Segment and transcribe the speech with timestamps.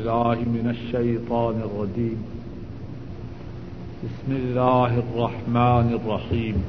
[0.00, 2.24] الله من الشيطان الرجيم.
[4.04, 6.64] بسم الله الرحمن الرحيم.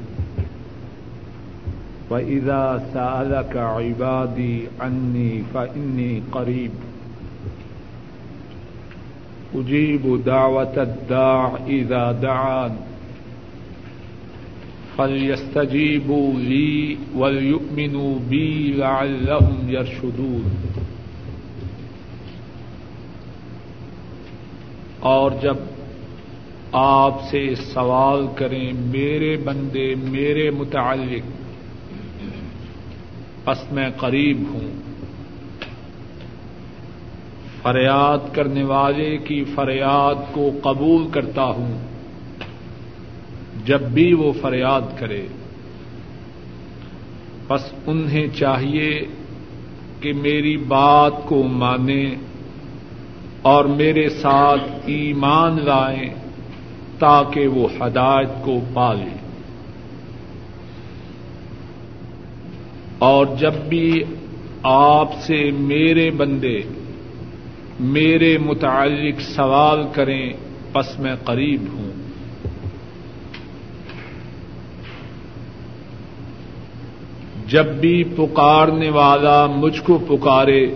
[2.10, 6.70] وإذا سألك عبادي عني فإني قريب.
[9.54, 12.76] أجيب دعوة الداع إذا دعان.
[14.98, 20.44] فليستجيبوا لي وليؤمنوا بي لعلهم يرشدون.
[25.02, 25.56] اور جب
[26.72, 31.22] آپ سے سوال کریں میرے بندے، میرے متعلق،
[33.48, 34.82] بس میں قریب ہوں۔
[37.62, 41.78] فریاد کرنے والے کی فریاد کو قبول کرتا ہوں۔
[43.64, 45.26] جب بھی وہ فریاد کرے،
[47.48, 49.00] بس انہیں چاہیے
[50.00, 52.14] کہ میری بات کو مانیں
[53.42, 56.14] اور میرے ساتھ ایمان لائیں
[56.98, 59.22] تاکہ وہ ہدایت کو پالیں
[62.98, 64.02] اور جب بھی
[64.62, 66.60] آپ سے میرے بندے
[67.80, 70.32] میرے متعلق سوال کریں،
[70.72, 71.92] پس میں قریب ہوں۔
[77.46, 80.66] جب بھی پکارنے والا مجھ کو پکارے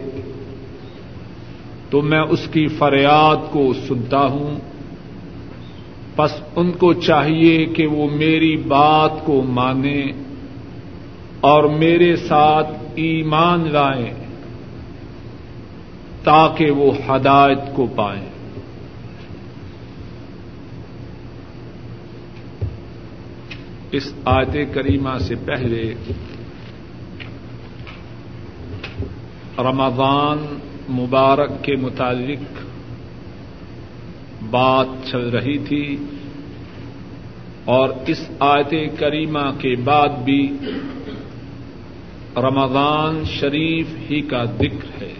[1.90, 4.60] تو میں اس کی فریاد کو سنتا ہوں۔
[6.16, 10.06] بس ان کو چاہیے کہ وہ میری بات کو مانیں
[11.40, 14.10] اور میرے ساتھ ایمان لائیں
[16.24, 18.26] تاکہ وہ ہدایت کو پائیں۔
[23.92, 25.94] اس آیت کریمہ سے پہلے
[29.58, 32.58] رمضان مبارک کے متعلق
[34.50, 35.96] بات چل رہی تھی
[37.64, 40.56] اور اس آیت کریمہ کے بعد بھی
[42.36, 45.12] رمضان شریف ہی کا ذکر ہے۔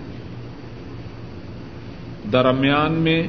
[2.32, 3.22] درمیان میں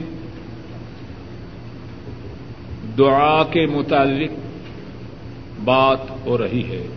[2.98, 4.32] دعا کے متعلق
[5.64, 6.88] بات ہو رہی ہے۔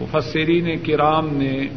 [0.00, 1.68] مفسرین کرام نے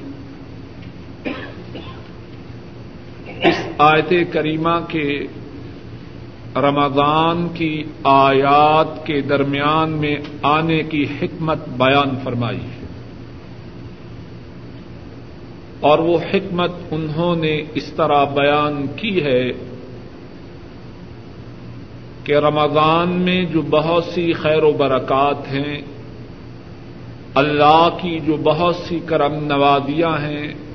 [3.43, 5.27] اس آیت کریمہ کے
[6.55, 12.85] رمضان کی آیات کے درمیان میں آنے کی حکمت بیان فرمائی ہے۔
[15.79, 19.51] اور وہ حکمت انہوں نے اس طرح بیان کی ہے
[22.23, 25.81] کہ رمضان میں جو بہت سی خیر و برکات ہیں،
[27.33, 30.68] اللہ کی جو بہت سی کرم نوازیاں ہیں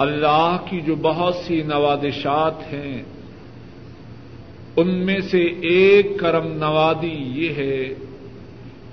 [0.00, 3.02] اللہ کی جو بہت سی نوازشات ہیں،
[4.76, 7.94] ان میں سے ایک کرم نوازی یہ ہے،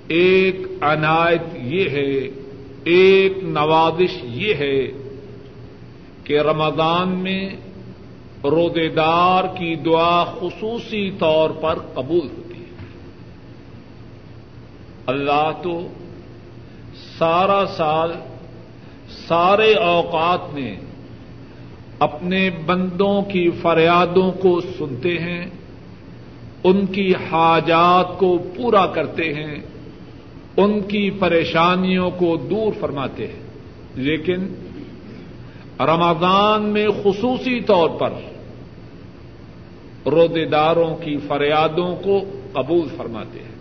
[0.08, 2.28] ایک عنایت یہ ہے،
[2.84, 4.86] ایک نوازش یہ ہے
[6.24, 7.50] کہ رمضان میں
[8.44, 12.76] رودے دار کی دعا خصوصی طور پر قبول ہوتی ہے۔
[15.06, 15.88] اللہ تو
[17.18, 18.12] سارا سال،
[19.28, 20.76] سارے اوقات میں
[21.98, 25.46] اپنے بندوں کی فریادوں کو سنتے ہیں،
[26.64, 29.58] ان کی حاجات کو پورا کرتے ہیں،
[30.56, 33.42] ان کی پریشانیوں کو دور فرماتے ہیں۔
[33.94, 34.46] لیکن
[35.80, 38.12] رمضان میں خصوصی طور پر
[40.06, 43.54] رودے داروں کی فریادوں کو قبول فرماتے ہیں۔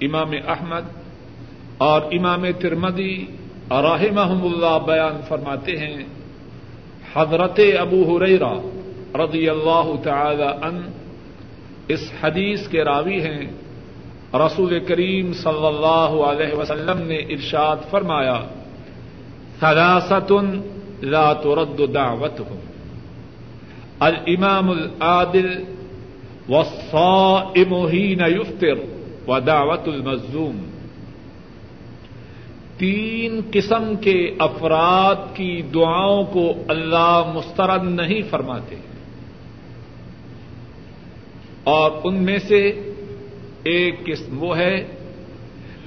[0.00, 0.82] امام احمد
[1.78, 3.26] اور امام ترمدی
[3.70, 5.96] رحمہم اللہ بیان فرماتے ہیں،
[7.14, 8.52] حضرت ابو ہریرا
[9.14, 10.90] رضی اللہ تعالی ان
[11.88, 13.50] اس حدیث کے راوی ہیں۔
[14.34, 18.40] رسول کریم صلی اللہ علیہ وسلم نے ارشاد فرمایا
[19.60, 20.32] ثلاثت
[21.02, 22.58] لا ترد دعوتهم.
[24.00, 25.64] الامام العادل
[26.48, 28.74] والصائم حين يفطر
[29.28, 30.69] ودعوت المظلوم۔
[32.80, 38.76] تین قسم کے افراد کی دعاؤں کو اللہ مسترد نہیں فرماتے۔
[41.64, 42.68] اور ان میں سے
[43.64, 44.86] ایک قسم وہ ہے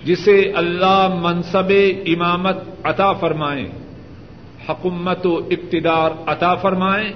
[0.03, 1.71] جسے اللہ منصب
[2.05, 3.67] امامت عطا فرمائیں،
[4.69, 7.09] حکومت و اقتدار عطا فرمائیں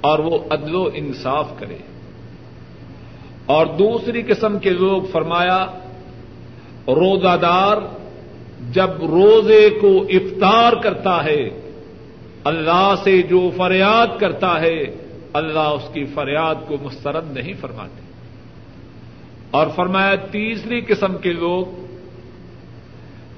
[0.00, 1.76] اور وہ عدل و انصاف کرے۔
[3.46, 5.66] اور دوسری قسم کے لوگ فرمایا،
[6.88, 7.76] روزہ دار
[8.72, 11.50] جب روزے کو افطار کرتا ہے،
[12.44, 14.82] اللہ سے جو فریاد کرتا ہے،
[15.32, 18.00] اللہ اس کی فریاد کو مسترد نہیں فرماتے۔
[19.50, 21.66] اور فرمایا، تیسری قسم کے لوگ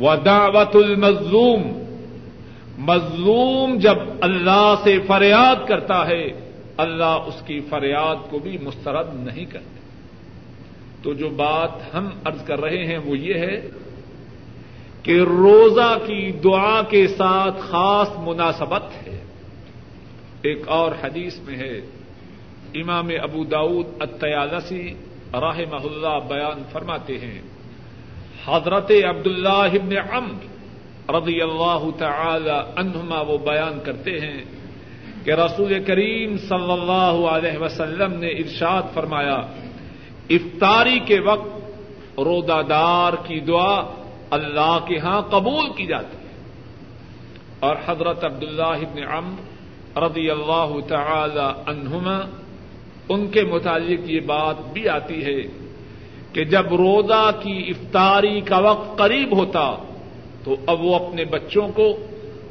[0.02, 1.62] و دعوت المظلوم،
[2.78, 6.26] مظلوم جب اللہ سے فریاد کرتا ہے،
[6.76, 9.80] اللہ اس کی فریاد کو بھی مسترد نہیں کرتے۔
[11.02, 13.68] تو جو بات ہم ارض کر رہے ہیں وہ یہ ہے
[15.02, 19.18] کہ روزہ کی دعا کے ساتھ خاص مناسبت ہے۔
[20.42, 21.76] ایک اور حدیث میں ہے،
[22.74, 24.94] امام ابو داود اتیالسی
[25.32, 27.40] راہ اللہ بیان فرماتے ہیں،
[28.46, 34.44] حضرت عبد اللہ ابن عمر رضی اللہ تعالی عنہما وہ بیان کرتے ہیں
[35.24, 39.38] کہ رسول کریم صلی اللہ علیہ وسلم نے ارشاد فرمایا،
[40.30, 43.80] افطاری کے وقت رودا دار کی دعا
[44.30, 46.30] اللہ کے ہاں قبول کی جاتی ہے۔
[47.60, 52.20] اور حضرت عبد اللہ ابن عمر رضی اللہ تعالی عنہما،
[53.08, 55.42] ان کے متعلق یہ بات بھی آتی ہے
[56.32, 59.76] کہ جب روزہ کی افطاری کا وقت قریب ہوتا
[60.44, 62.06] تو اب وہ اپنے بچوں کو،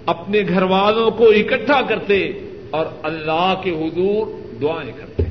[0.05, 2.31] اپنے گھر والوں کو اکٹھا کرتے
[2.69, 4.27] اور اللہ کے حضور
[4.61, 5.23] دعائیں کرتے۔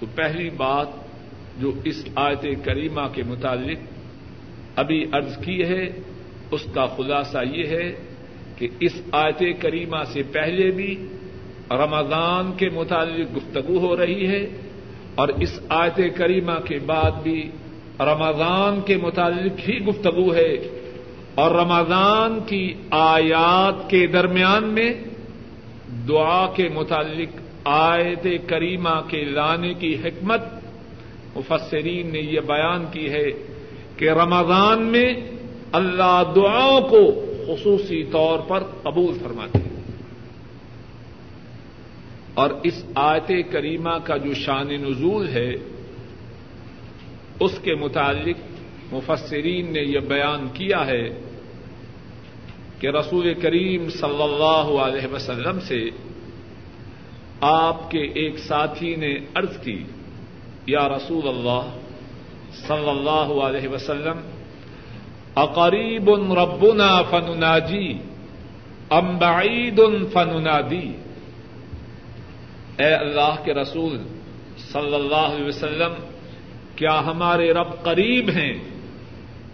[0.00, 0.86] تو پہلی بات
[1.58, 3.91] جو اس آیت کریمہ کے متعلق
[4.76, 5.88] ابھی ارض کی ہے،
[6.50, 7.92] اس کا خلاصہ یہ ہے
[8.58, 11.06] کہ اس آیت کریمہ سے پہلے بھی
[11.70, 14.46] رمضان کے متعلق گفتگو ہو رہی ہے
[15.14, 17.50] اور اس آیت کریمہ کے بعد بھی
[18.00, 20.54] رمضان کے متعلق ہی گفتگو ہے
[21.34, 24.92] اور رمضان کی آیات کے درمیان میں
[26.08, 30.40] دعا کے متعلق آیت کریمہ کے لانے کی حکمت
[31.36, 33.51] مفسرین نے یہ بیان کی ہے۔
[33.96, 35.14] کہ رمضان میں
[35.72, 39.72] اللہ دعاؤں کو خصوصی طور پر قبول فرماتے ہیں۔
[42.34, 45.54] اور اس آیت کریمہ کا جو شان نزول ہے،
[47.40, 48.36] اس کے متعلق
[48.94, 51.20] مفسرین نے یہ بیان کیا ہے
[52.78, 55.90] کہ رسول کریم صلی اللہ علیہ وسلم سے
[57.40, 59.84] آپ کے ایک ساتھی نے ارض کی،
[60.66, 61.78] یا رسول اللہ
[62.52, 64.20] صلی اللہ علیہ وسلم
[65.36, 67.98] اقریب ربنا فنناجی
[68.90, 69.80] ام بعید
[70.12, 70.92] فننادی
[72.78, 74.02] اے اللہ کے رسول
[74.72, 75.92] صلی اللہ علیہ وسلم،
[76.76, 78.52] کیا ہمارے رب قریب ہیں؟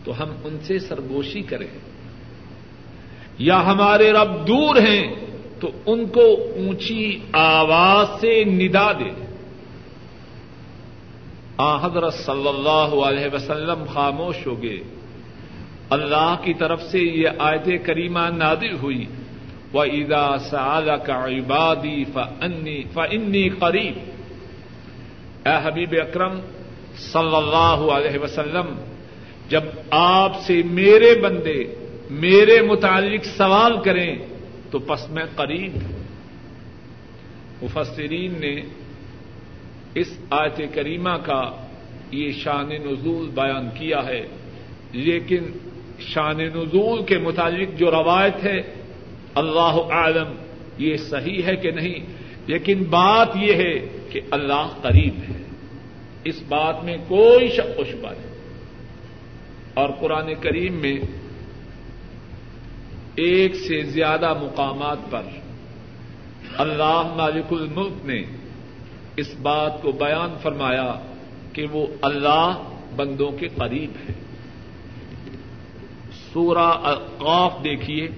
[0.05, 1.67] تو ہم ان سے سرگوشی کریں۔
[3.39, 5.15] یا ہمارے رب دور ہیں،
[5.61, 9.28] تو ان کو اونچی آواز سے ندا دے۔
[11.59, 14.81] آ حضرت صلی اللہ علیہ وسلم خاموش ہو گئے۔
[15.91, 19.07] اللہ کی طرف سے یہ آیت کریمہ نادل ہوئی۔
[19.75, 22.05] و ادا سال کا عبادی
[22.95, 23.99] فنی قریب
[25.49, 26.41] اے حبیب اکرم،
[26.99, 28.67] صلی اللہ علیہ وسلم،
[29.49, 29.61] جب
[29.91, 31.65] آپ سے میرے بندے،
[32.11, 34.19] میرے متعلق سوال کریں،
[34.71, 35.73] تو پس میں قریب۔
[37.63, 38.63] مفسرین نے
[39.95, 41.67] اس آیت کریمہ کا
[42.11, 44.27] یہ شان نزول بیان کیا ہے۔
[44.93, 45.43] لیکن
[45.99, 48.61] شان نزول کے متعلق جو روایت ہے،
[49.35, 50.33] اللہ عالم
[50.79, 51.95] یہ صحیح ہے کہ نہیں،
[52.47, 55.43] لیکن بات یہ ہے کہ اللہ قریب ہے۔
[56.25, 58.39] اس بات میں کوئی شک و شبہ نہیں۔
[59.75, 60.97] اور قرآن کریم میں
[63.15, 65.23] ایک سے زیادہ مقامات پر
[66.57, 68.23] اللہ مالک الملک نے
[69.19, 70.95] اس بات کو بیان فرمایا
[71.53, 72.63] کہ وہ اللہ
[72.97, 74.15] بندوں کے قریب ہے۔
[76.33, 78.09] سورہ قاف دیکھیے،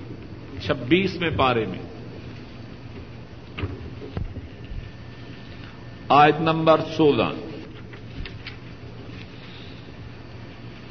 [0.67, 1.79] چھبیس میں پارے میں۔
[6.09, 7.35] آیت نمبر سولہ۔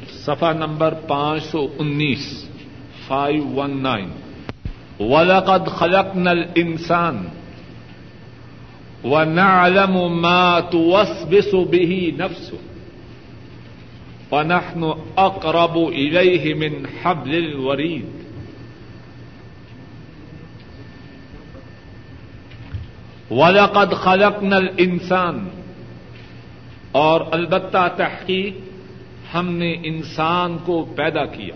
[0.10, 2.50] سفا نمبر پانچ سو انیس۔
[3.08, 4.10] Five one nine.
[5.00, 7.26] ولقد خلق نل انسان
[9.04, 9.26] و
[10.10, 12.58] ما توسبس به نفسه.
[14.32, 14.84] ونحن
[15.18, 18.06] اقرب اليه من حبل الوريد.
[23.32, 25.50] ولقد خلقنا الانسان
[26.92, 28.54] اور البتہ تحقیق
[29.34, 31.56] ہم نے انسان کو پیدا کیا.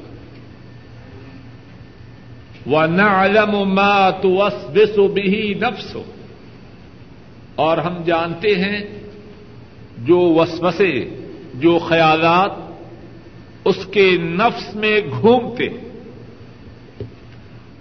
[2.65, 6.22] وہ نعلم ما توسوس به نفسه.
[7.55, 8.81] اور ہم جانتے ہیں
[9.97, 11.09] جو وسوسے،
[11.53, 12.51] جو خیالات
[13.65, 15.67] اس کے نفس میں گھومتے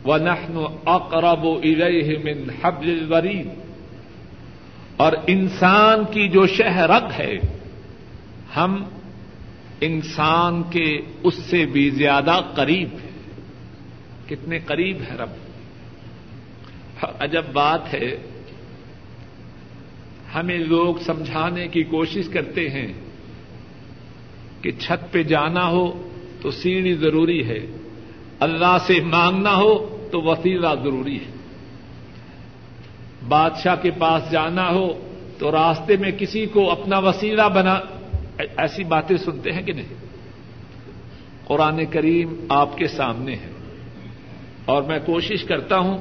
[0.04, 3.48] و نخن اقرب الیہ من حبل الورید
[4.96, 7.36] اور انسان کی جو شہ رگ ہے،
[8.56, 8.84] ہم
[9.80, 13.10] انسان کے اس سے بھی زیادہ قریب ہے
[14.26, 15.30] کتنے قریب ہے رب۔
[17.18, 18.31] عجب بات ہے
[20.34, 22.92] ہمیں لوگ سمجھانے کی کوشش کرتے ہیں
[24.62, 26.08] کہ چھت پہ جانا ہو
[26.40, 27.66] تو سیڑھی ضروری ہے،
[28.40, 31.32] اللہ سے مانگنا ہو تو وسیلہ ضروری ہے۔
[33.28, 35.08] بادشاہ کے پاس جانا ہو
[35.38, 37.80] تو راستے میں کسی کو اپنا وسیلہ بنا،
[38.38, 39.94] ایسی باتیں سنتے ہیں کہ نہیں؟
[41.44, 43.52] قرآن کریم آپ کے سامنے ہے۔
[44.64, 45.98] اور میں کوشش کرتا ہوں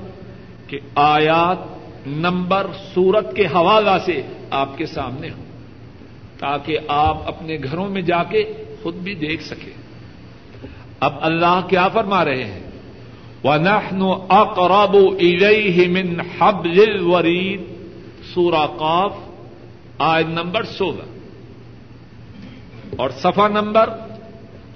[0.68, 5.46] کہ آیات نمبر سورت کے حوالہ سے آپ کے سامنے ہوں،
[6.40, 8.54] تاکہ آپ اپنے گھروں میں جا کے
[8.84, 9.74] خود بھی دیکھ سکیں۔
[11.00, 12.64] اب اللہ کیا فرما رہے ہیں؟
[13.44, 17.64] وَنَحْنُ أَقْرَبُ إِلَيْهِ مِنْ حَبْلِ الْوَرِيدِ۔
[18.34, 19.16] سورہ قاف،
[19.98, 21.04] آیت نمبر سولہ۔
[22.96, 23.90] اور صفحہ نمبر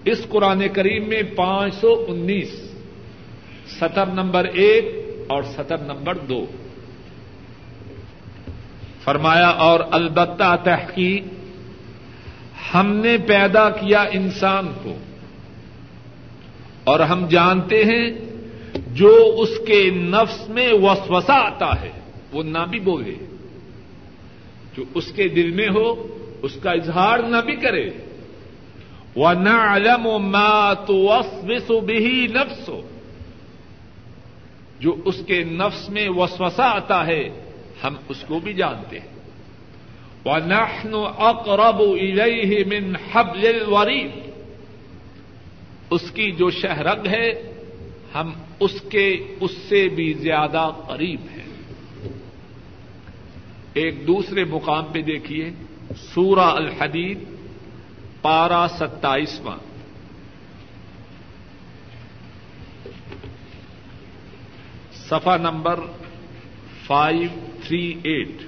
[0.06, 2.72] اس قرآن کریم میں پانچ سو انیس۔
[3.80, 6.46] سطر نمبر ایک اور سطر نمبر دو۔
[9.06, 11.24] فرمایا، اور البتہ تحقیق،
[12.74, 14.94] ہم نے پیدا کیا انسان کو،
[16.84, 18.08] اور ہم جانتے ہیں
[18.94, 21.92] جو اس کے نفس میں وسوسہ آتا ہے،
[22.34, 23.16] وہ نہ بھی بولے
[24.78, 25.88] جو اس کے دل میں ہو،
[26.42, 27.90] اس کا اظہار نہ بھی کرے
[29.16, 30.90] وہ نہ علم و مات
[31.86, 32.82] بھی نفس ہو
[34.80, 37.24] جو اس کے نفس میں وسوسہ آتا ہے
[37.84, 39.16] ہم اس کو بھی جانتے ہیں۔
[40.26, 44.12] وَنَحْنُ أَقْرَبُ إِلَيْهِ مِنْ حَبْلِ الْوَرِيدِ۔
[45.90, 47.54] اس کی جو شہرگ ہے،
[48.16, 51.46] ہم اس کے، اس سے بھی زیادہ قریب ہیں۔
[53.74, 55.52] ایک دوسرے مقام پہ دیکھیے،
[55.98, 57.20] سورہ الحدید
[58.22, 59.58] پارا ستائیسواں۔
[64.94, 65.80] سفا نمبر
[66.86, 68.42] فائیو۔ تھری ایٹ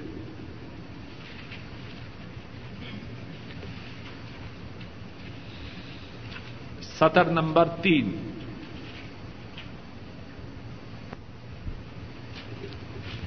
[6.90, 8.10] سطر نمبر تین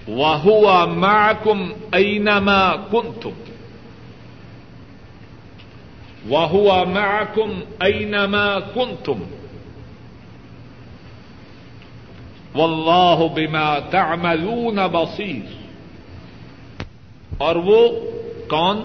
[0.10, 3.40] واہوا معکم اینما کنتم
[6.30, 9.24] واہوا معکم اینما کنتم
[12.54, 15.61] واللہ بما تعملون بصیر
[17.42, 17.88] اور وہ
[18.50, 18.78] کون؟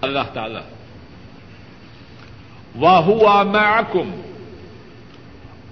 [0.00, 0.58] اللہ تعالی۔
[2.76, 4.20] واہوا معکم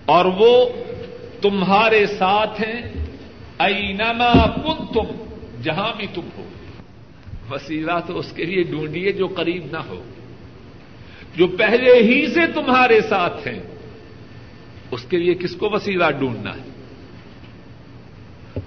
[0.07, 0.67] اور وہ
[1.43, 2.83] تمہارے ساتھ ہیں۔
[3.59, 5.25] اینما کن تم
[5.63, 6.49] جہاں بھی تم ہو۔
[7.51, 10.05] وسیلہ تو اس کے لیے ڈھونڈیے جو قریب نہ ہو۔
[11.37, 13.63] جو پہلے ہی سے تمہارے ساتھ ہیں۔
[14.91, 16.71] اس کے لیے کس کو وسیلہ ڈھونڈنا ہے؟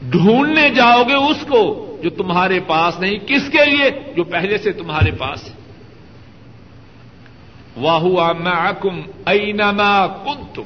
[0.01, 4.71] ڈھونڈنے جاؤ گے اس کو۔ جو تمہارے پاس نہیں، کس کے لیے؟ جو پہلے سے
[4.71, 5.53] تمہارے پاس ہے۔
[7.77, 10.63] واہوا معکم اینما کن تم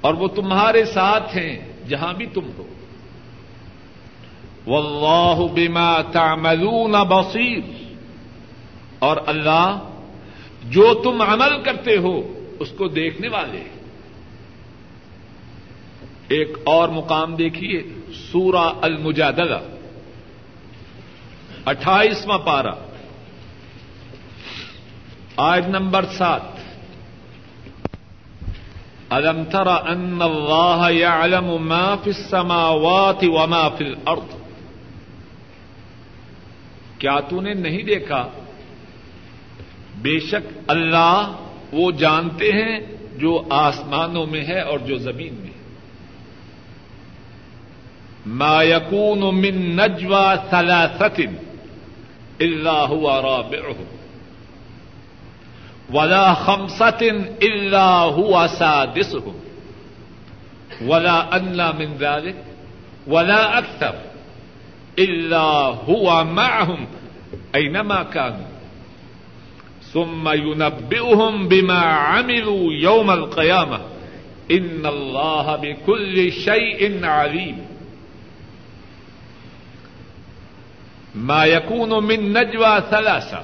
[0.00, 2.66] اور وہ تمہارے ساتھ ہیں، جہاں بھی تم ہو۔
[4.66, 7.60] واللہ بما تعملون بصیر
[8.98, 9.90] اور اللہ،
[10.64, 13.81] جو تم عمل کرتے ہو، اس کو دیکھنے والے ہیں۔
[16.32, 17.82] ایک اور مقام دیکھیے،
[18.32, 19.60] سورہ المجادلہ،
[21.64, 22.74] اٹھائیسواں پارہ
[25.36, 26.40] آج نمبر سات۔
[29.10, 34.34] الم تر ان اللہ يعلم ما في السماوات وما في الارض؟
[36.98, 38.28] کیا تو نے نہیں دیکھا؟
[40.02, 41.32] بے شک اللہ
[41.72, 42.80] وہ جانتے ہیں
[43.18, 45.51] جو آسمانوں میں ہے اور جو زمین میں۔
[48.26, 51.28] ما يكون من نجوى ثلاثة
[52.40, 53.86] الا هو رابعهم.
[55.92, 57.10] ولا خمسة
[57.42, 59.34] إلا هو سادسهم.
[60.86, 62.44] ولا أدنى من ذلك.
[63.06, 63.94] ولا أكثر
[64.98, 65.40] إلا
[65.88, 66.86] هو معهم
[67.54, 68.46] أينما كانوا.
[69.92, 73.80] ثم ينبئهم بما عملوا يوم القيامة.
[74.50, 77.71] إن الله بكل شيء عليم.
[81.14, 83.42] ما يكون من نجوى ثلاثة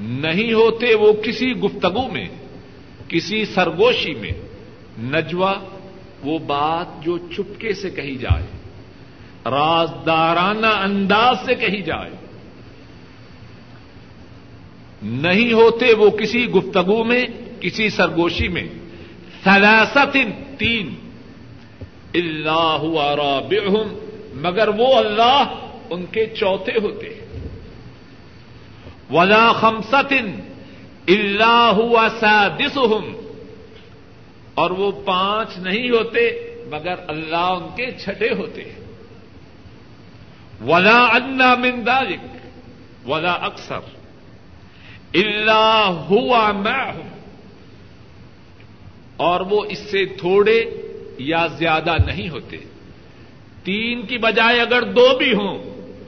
[0.00, 2.28] نہیں ہوتے وہ کسی گفتگو میں،
[3.08, 4.30] کسی سرگوشی میں۔
[4.98, 5.54] نجوا
[6.24, 8.46] وہ بات جو چپکے سے کہی جائے،
[9.50, 12.10] رازدارانہ انداز سے کہی جائے۔
[15.02, 17.26] نہیں ہوتے وہ کسی گفتگو میں،
[17.60, 18.68] کسی سرگوشی میں۔
[19.44, 20.16] سلاست
[20.58, 20.94] تین۔
[22.14, 25.44] اللہ رابعہم مگر وہ اللہ
[25.90, 27.20] ان کے چوتھے ہوتے
[29.10, 30.12] ولا خمسط
[31.08, 31.78] اللہ
[32.20, 33.16] سادسہم
[34.54, 36.30] اور وہ پانچ نہیں ہوتے
[36.66, 38.62] مگر اللہ ان کے چھٹے ہوتے
[40.64, 42.20] ولا انا من ذلك
[43.08, 43.80] ولا اکثر
[45.14, 47.08] اللہ ہوا میں ہوں
[49.16, 50.64] اور وہ اس سے تھوڑے
[51.18, 52.56] یا زیادہ نہیں ہوتے۔
[53.68, 55.58] تین کی بجائے اگر دو بھی ہوں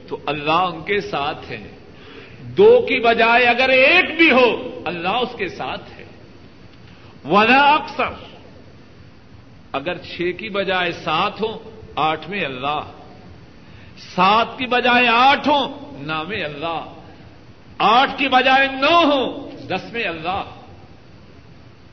[0.07, 1.77] تو اللہ ان کے ساتھ ہے
[2.39, 6.05] دو کی بجائے اگر ایک بھی ہو، اللہ اس کے ساتھ ہے۔
[7.25, 8.09] ولا اکثر
[9.71, 12.79] اگر چھ کی بجائے سات ہوں آٹھویں اللہ۔
[14.15, 16.85] سات کی بجائے آٹھ ہوں نام اللہ۔
[17.77, 20.43] آٹھ کی بجائے نو ہو دسویں اللہ۔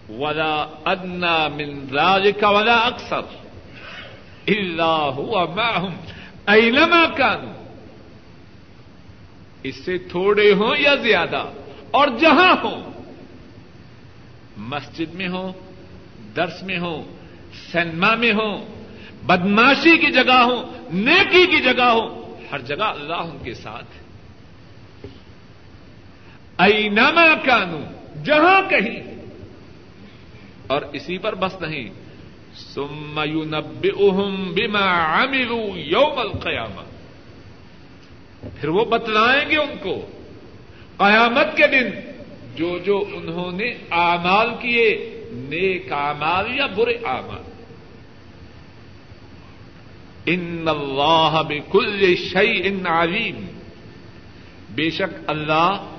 [0.09, 1.87] ولا ادنا من
[2.41, 3.48] کا ولا اکثر
[4.49, 5.97] اللہ ہوا معہم
[6.47, 7.53] اینما کانوا
[9.63, 11.53] اس سے تھوڑے ہوں یا زیادہ؟
[11.91, 12.93] اور جہاں ہوں؟
[14.57, 15.53] مسجد میں ہوں،
[16.37, 17.03] درس میں ہوں
[17.73, 18.85] سنما میں ہوں،
[19.27, 23.87] بدماشی کی جگہ ہو نیکی کی جگہ ہو ہر جگہ اللہ ان کے ساتھ۔
[26.59, 27.81] اینما کانو
[28.25, 29.15] جہاں کہیں۔
[30.67, 32.08] اور اسی پر بس نہیں۔
[32.59, 36.83] سم یونبئہم بما عملوا یوم القیامہ
[38.61, 40.07] پھر وہ بتلائیں گے ان کو
[40.97, 41.91] قیامت کے دن
[42.55, 44.89] جو جو انہوں نے اعمال کیے،
[45.33, 47.43] نیک اعمال یا برے اعمال.
[50.27, 53.47] ان اللہ بکل شیء علیم.
[54.71, 55.97] بے شک اللہ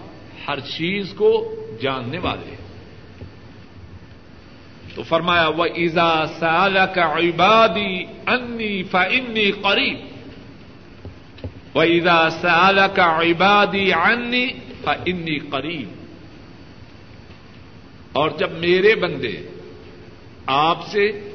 [0.48, 2.56] ہر چیز کو جاننے والے
[5.00, 9.98] تو فرمایا وہ ایزا سال کا عبادی انی فنی قریب
[11.76, 14.48] و ایزا سال کا عبادی انی
[14.84, 15.90] فنی قریب
[18.12, 19.48] اور جب میرے بندے
[20.46, 21.32] آپ سے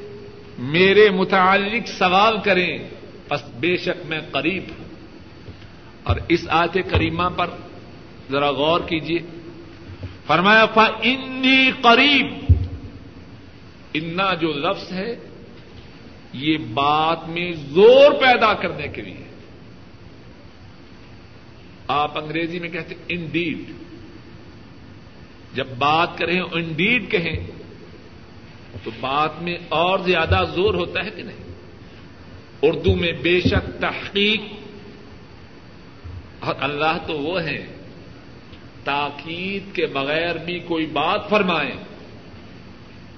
[0.57, 2.77] میرے متعلق سوال کریں،
[3.29, 4.85] بس بے شک میں قریب ہوں.
[6.03, 7.49] اور اس آیت کریمہ پر
[8.31, 9.19] ذرا غور کیجیے
[10.27, 12.44] فرمایا فا انی قریب
[13.95, 15.15] انا جو لفظ ہے،
[16.33, 19.25] یہ بات میں زور پیدا کرنے کے لیے۔
[21.87, 23.57] آپ انگریزی میں کہتے انڈیڈ
[25.53, 27.47] جب بات کریں انڈیڈ کہیں،
[28.83, 31.53] تو بات میں اور زیادہ زور ہوتا ہے کہ نہیں؟
[32.61, 34.41] اردو میں بے شک تحقیق۔
[36.39, 37.65] اور اللہ تو وہ ہیں،
[38.83, 41.71] تاکید کے بغیر بھی کوئی بات فرمائے۔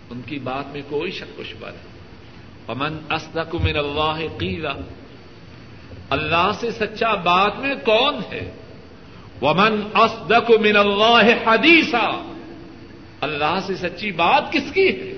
[0.09, 1.97] ان کی بات میں کوئی شک و شبہ نہیں۔
[2.67, 4.73] امن اسدق من اللہ قیلا
[6.09, 8.51] اللہ سے سچا بات میں کون ہے؟
[9.41, 12.33] ومن اسدق من اللہ حدیثا
[13.21, 15.13] اللہ سے سچی بات کس کی ہے؟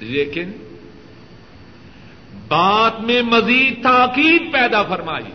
[0.00, 0.50] لیکن
[2.48, 5.32] بات میں مزید تاکید پیدا فرمائی۔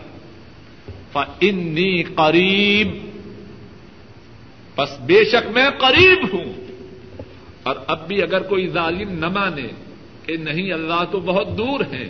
[1.40, 2.88] انی قریب
[4.76, 6.63] بس بے شک میں قریب ہوں۔
[7.64, 9.68] اور اب بھی اگر کوئی ظالم نہ مانے
[10.26, 12.08] کہ نہیں، اللہ تو بہت دور ہے،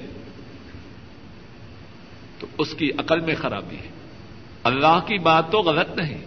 [2.39, 3.89] تو اس کی عقل میں خرابی ہے۔
[4.63, 6.25] اللہ کی بات تو غلط نہیں۔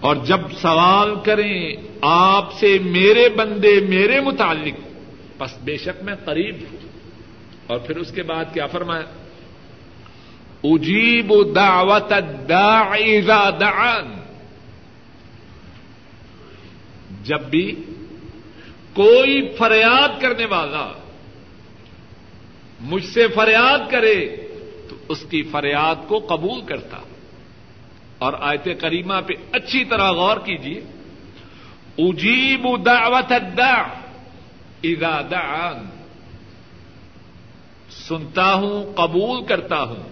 [0.00, 4.80] اور جب سوال کریں آپ سے میرے بندے، میرے متعلق
[5.38, 6.88] بس بے شک میں قریب ہوں۔
[7.66, 9.02] اور پھر اس کے بعد کیا فرمایا
[10.64, 14.17] اجیب دعوت الداعی اذا دعان۔
[17.28, 17.74] جب بھی
[18.94, 20.92] کوئی فریاد کرنے والا
[22.80, 24.48] مجھ سے فریاد کرے
[24.88, 26.96] تو اس کی فریاد کو قبول کرتا۔
[28.18, 30.80] اور آیت کریمہ پہ اچھی طرح غور کیجیے۔
[31.98, 33.82] اجیب دعوت الداع
[34.82, 35.86] اذا دعان
[37.90, 40.08] سنتا ہوں، قبول کرتا ہوں۔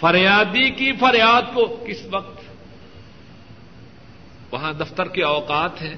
[0.00, 2.35] فریادی کی فریاد کو کس وقت
[4.50, 5.96] وہاں دفتر کے اوقات ہیں۔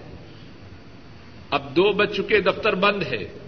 [1.51, 3.39] اب دو بج چکے، دفتر بند ہے۔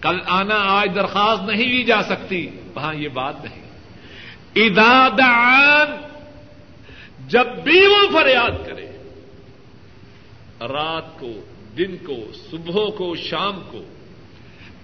[0.00, 3.62] کل آنا، آج درخواست نہیں لی جا سکتی۔ وہاں یہ بات نہیں۔
[4.54, 6.02] ادادان
[7.28, 8.86] جب بھی وہ فریاد کرے۔
[10.60, 11.32] رات کو،
[11.78, 13.84] دن کو، صبح کو، شام کو۔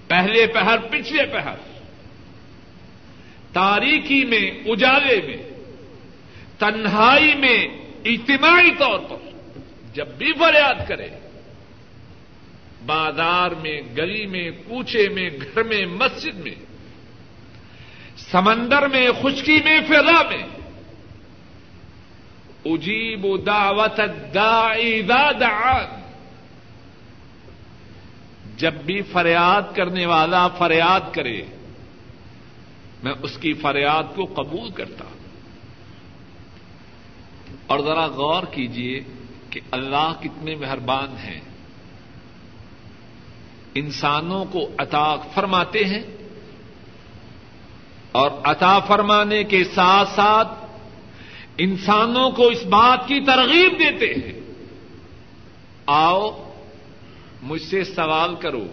[0.09, 1.55] پہلے پہر، پچھلے پہر۔
[3.53, 5.51] تاریخی میں، اجالے میں۔
[6.59, 9.31] تنہائی میں اجتماعی طور پر
[9.95, 11.09] جب بھی فریاد کرے،
[12.87, 16.55] بازار میں، گلی میں، کوچے میں، گھر میں، مسجد میں،
[18.17, 20.43] سمندر میں، خشکی میں، فضا میں،
[22.65, 24.01] اجیب دعوت
[24.35, 26.03] دعان۔
[28.57, 31.43] جب بھی فریاد کرنے والا فریاد کرے،
[33.03, 35.12] میں اس کی فریاد کو قبول کرتا ہوں۔
[37.66, 39.01] اور ذرا غور کیجیے
[39.51, 41.40] کہ اللہ کتنے مہربان ہیں۔
[43.75, 46.03] انسانوں کو عطا فرماتے ہیں
[48.12, 50.48] اور عطا فرمانے کے ساتھ ساتھ
[51.59, 54.40] انسانوں کو اس بات کی ترغیب دیتے ہیں۔
[55.87, 56.53] آؤ
[57.42, 58.66] مجھ سے سوال کرو،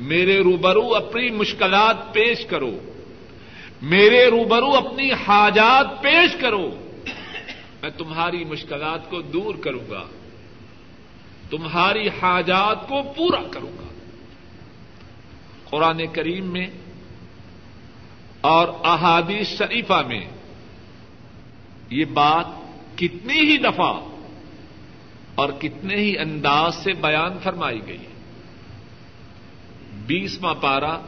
[0.00, 2.78] میرے روبرو اپنی مشکلات پیش کرو،
[3.82, 6.91] میرے روبرو اپنی حاجات پیش کرو۔
[7.82, 10.02] میں تمہاری مشکلات کو دور کروں گا،
[11.50, 13.88] تمہاری حاجات کو پورا کروں گا۔
[15.64, 16.66] قرآن کریم میں
[18.40, 20.24] اور احادیث شریفہ میں
[21.90, 22.46] یہ بات
[22.98, 23.92] کتنی ہی دفعہ
[25.34, 28.06] اور کتنے ہی انداز سے بیان فرمائی گئی
[30.06, 30.98] بیسواں پارا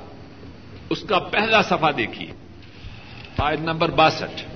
[0.90, 2.32] اس کا پہلا سفا دیکھیے
[3.38, 4.53] آئٹ نمبر باسٹھ۔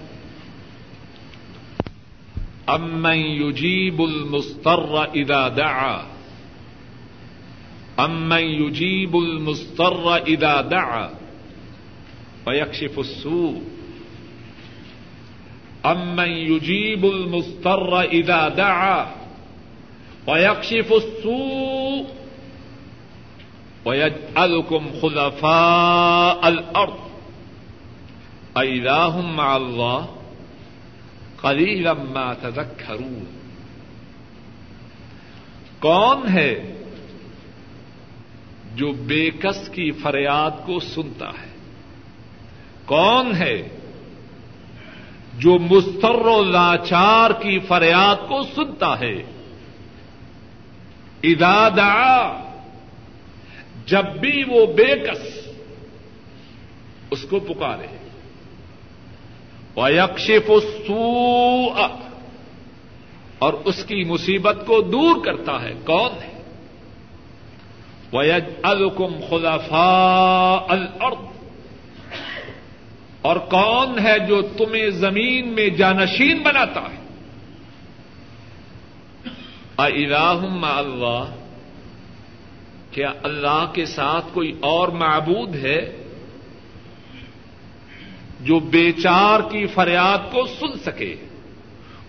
[2.68, 6.02] امن یجیب المستر اذا دعا
[7.98, 11.10] امن یجیب المستر اذا دعا
[12.46, 13.62] ويكشف السوء
[15.86, 19.06] امن یجیب المستر اذا دعا
[20.26, 22.06] ويكشف السوء
[23.84, 26.98] ويجعلكم خلفاء الأرض
[28.56, 30.17] أإله مع الله
[31.42, 33.24] قليلا ما تذكرون۔
[35.78, 36.72] کون ہے
[38.74, 41.56] جو بے کس کی فریاد کو سنتا ہے؟
[42.84, 43.68] کون ہے
[45.38, 49.22] جو مستر و لاچار کی فریاد کو سنتا ہے؟
[51.22, 51.68] ادا
[53.86, 55.48] جب بھی وہ بے کس،
[57.10, 58.07] اس کو پکارے۔
[59.78, 60.50] ویکشف
[60.86, 61.68] سو
[63.38, 66.42] اور اس کی مصیبت کو دور کرتا ہے۔ کون ہے؟
[68.12, 71.38] ویج الکم خلافا الارض
[73.22, 77.08] اور کون ہے جو تمہیں زمین میں جانشین بناتا ہے؟
[79.76, 81.34] الہم اللہ۔
[82.90, 85.97] کیا اللہ کے ساتھ کوئی اور معبود ہے؟
[88.40, 91.14] جو بیچار کی فریاد کو سن سکے،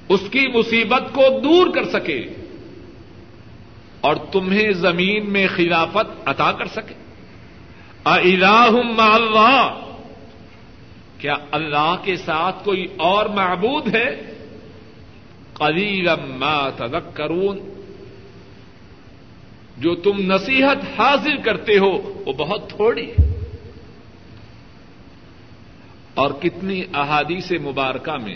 [0.09, 2.25] اس کی مصیبت کو دور کر سکے
[4.01, 6.93] اور تمہیں زمین میں خلافت عطا کر سکے۔
[8.03, 9.79] الہم اللہ،
[11.17, 14.33] کیا اللہ کے ساتھ کوئی اور معبود ہے؟
[16.27, 17.59] ما تذکرون،
[19.77, 23.28] جو تم نصیحت حاصل کرتے ہو، وہ بہت تھوڑی ہے۔
[26.19, 28.35] اور کتنی احادیث مبارکہ میں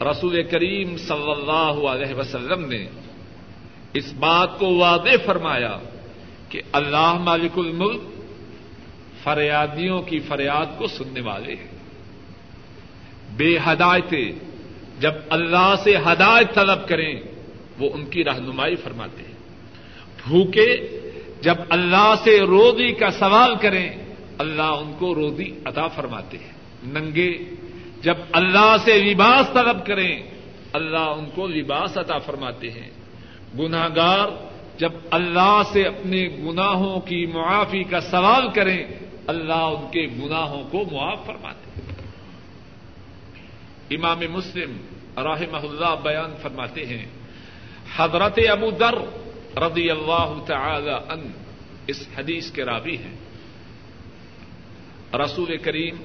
[0.00, 2.86] رسول کریم صلی اللہ علیہ وسلم نے
[3.94, 5.78] اس بات کو واضح فرمایا
[6.48, 8.00] کہ اللہ مالک الملک
[9.22, 11.78] فریادیوں کی فریاد کو سننے والے ہیں۔
[13.36, 14.32] بے ہدایتیں
[15.00, 17.20] جب اللہ سے ہدایت طلب کریں،
[17.78, 19.34] وہ ان کی رہنمائی فرماتے ہیں۔
[20.26, 20.98] بھوکے
[21.42, 24.07] جب اللہ سے روزی کا سوال کریں
[24.38, 26.52] اللہ ان کو روزی عطا فرماتے ہیں۔
[26.86, 27.38] ننگے،
[28.02, 30.22] جب اللہ سے لباس طلب کریں،
[30.72, 32.90] اللہ ان کو لباس عطا فرماتے ہیں۔
[33.58, 34.28] گناگار
[34.78, 38.84] جب اللہ سے اپنے گناہوں کی معافی کا سوال کریں،
[39.26, 41.96] اللہ ان کے گناہوں کو معاف فرماتے ہیں۔
[43.90, 44.76] امام مسلم
[45.16, 47.06] رحمہ اللہ بیان فرماتے ہیں،
[47.96, 48.94] حضرت ابو در
[49.58, 51.32] رضی اللہ تعالی ان
[51.86, 53.27] اس حدیث کے رابی ہیں۔
[55.14, 55.96] رسول کریم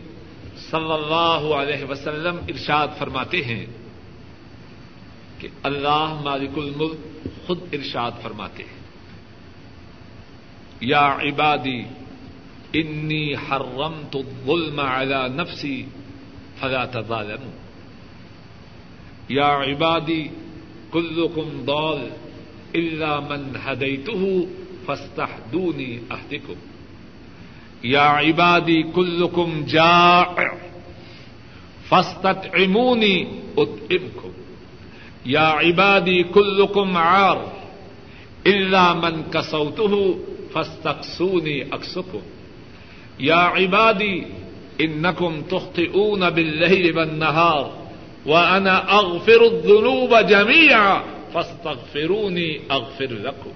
[0.72, 3.66] صلی اللہ علیہ وسلم ارشاد فرماتے ہیں
[5.38, 8.80] کہ اللہ مالک الملک خود ارشاد فرماتے ہیں۔
[10.80, 11.82] یا عبادی،
[12.74, 15.86] انی حرمت الظلم على نفسی
[16.60, 17.52] فلا تظالموا
[19.30, 20.28] یا عبادی،
[20.92, 22.10] کلکم دول
[22.74, 24.40] الا من هديته
[24.86, 26.54] فاستهدوني اهدكم
[27.84, 30.52] یا عبادی کلکم جائع
[31.90, 34.32] فاستطعموني اطعمكم
[35.26, 37.38] یا عبادی کلکم عار
[38.46, 40.16] الا من کسوته
[40.54, 42.20] فاستقسوني اکسکم
[43.20, 44.26] یا عبادی
[44.80, 47.72] انکم تخطئون بالليل والنهار
[48.26, 53.52] وانا اغفر الذنوب جميعا فاستغفروني اغفر لكم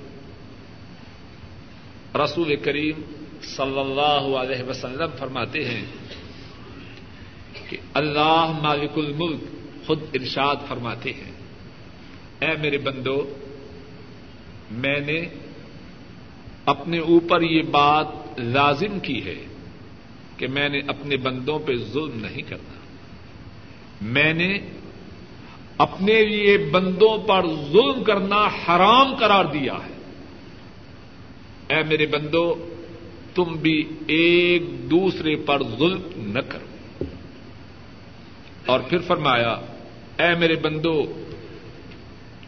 [2.15, 2.95] رسول کریم
[3.41, 5.85] صلی اللہ علیہ وسلم فرماتے ہیں
[7.69, 9.39] کہ اللہ مالک الملک
[9.87, 11.31] خود ارشاد فرماتے ہیں۔
[12.39, 13.33] اے میرے بندو،
[14.71, 15.25] میں نے
[16.65, 19.45] اپنے اوپر یہ بات لازم کی ہے
[20.37, 22.79] کہ میں نے اپنے بندوں پہ ظلم نہیں کرنا۔
[24.01, 24.59] میں نے
[25.77, 29.97] اپنے لیے بندوں پر ظلم کرنا حرام قرار دیا ہے۔
[31.67, 32.73] اے میرے بندو
[33.37, 37.03] تم بھی ایک دوسرے پر ظلم نہ کرو۔
[38.65, 39.49] اور پھر فرمایا،
[40.19, 41.23] اے میرے بندو،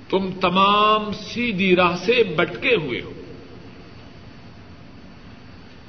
[0.09, 3.11] تم تمام سیدھی راہ سے بٹکے ہوئے ہو۔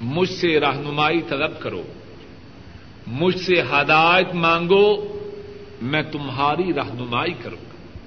[0.00, 1.82] مجھ سے رہنمائی طلب کرو۔
[3.06, 5.18] مجھ سے ہدایت مانگو،
[5.82, 7.98] میں تمہاری رہنمائی کروں گا۔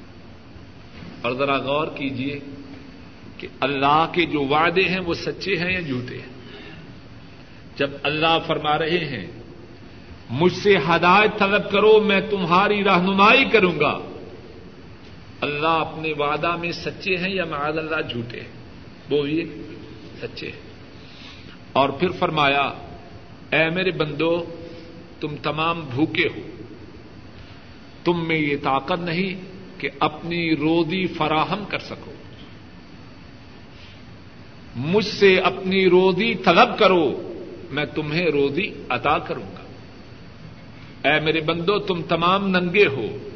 [1.21, 2.39] اور ذرا غور کیجیے
[3.38, 6.33] کہ اللہ کے جو وعدے ہیں وہ سچے ہیں یا جھوٹے ہیں۔
[7.75, 9.27] جب اللہ فرما رہے ہیں،
[10.29, 13.99] مجھ سے ہدایت طلب کرو، میں تمہاری رہنمائی کروں گا۔
[15.41, 18.47] اللہ اپنے وعدہ میں سچے ہیں یا معاذ اللہ جھوٹے ہیں؟
[19.09, 19.43] وہ یہ
[20.21, 20.59] سچے ہیں۔
[21.73, 22.62] اور پھر فرمایا،
[23.51, 24.45] اے میرے بندو،
[25.19, 26.41] تم تمام بھوکے ہو۔
[28.03, 29.41] تم میں یہ طاقت نہیں
[29.79, 32.12] کہ اپنی روزی فراہم کر سکو۔
[34.75, 37.33] مجھ سے اپنی روزی طلب کرو۔
[37.73, 39.63] میں تمہیں روزی عطا کروں گا۔
[41.09, 43.29] اے میرے بندو، تم تمام ننگے ہو۔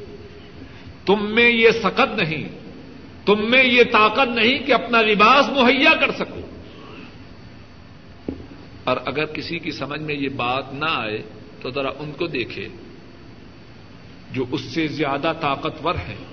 [1.06, 2.50] تم میں یہ سقت نہیں،
[3.26, 6.40] تم میں یہ طاقت نہیں کہ اپنا لباس مہیا کر سکو۔
[8.84, 11.22] اور اگر کسی کی سمجھ میں یہ بات نہ آئے،
[11.62, 12.68] تو ذرا ان کو دیکھے
[14.32, 16.26] جو اس سے زیادہ طاقتور ہیں۔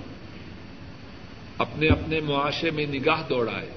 [1.57, 3.69] اپنے اپنے معاشرے میں نگاہ دوڑائے۔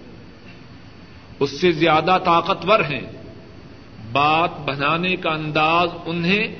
[1.41, 3.28] اس سے زیادہ طاقتور ہیں۔
[4.13, 6.57] بات بنانے کا انداز انہیں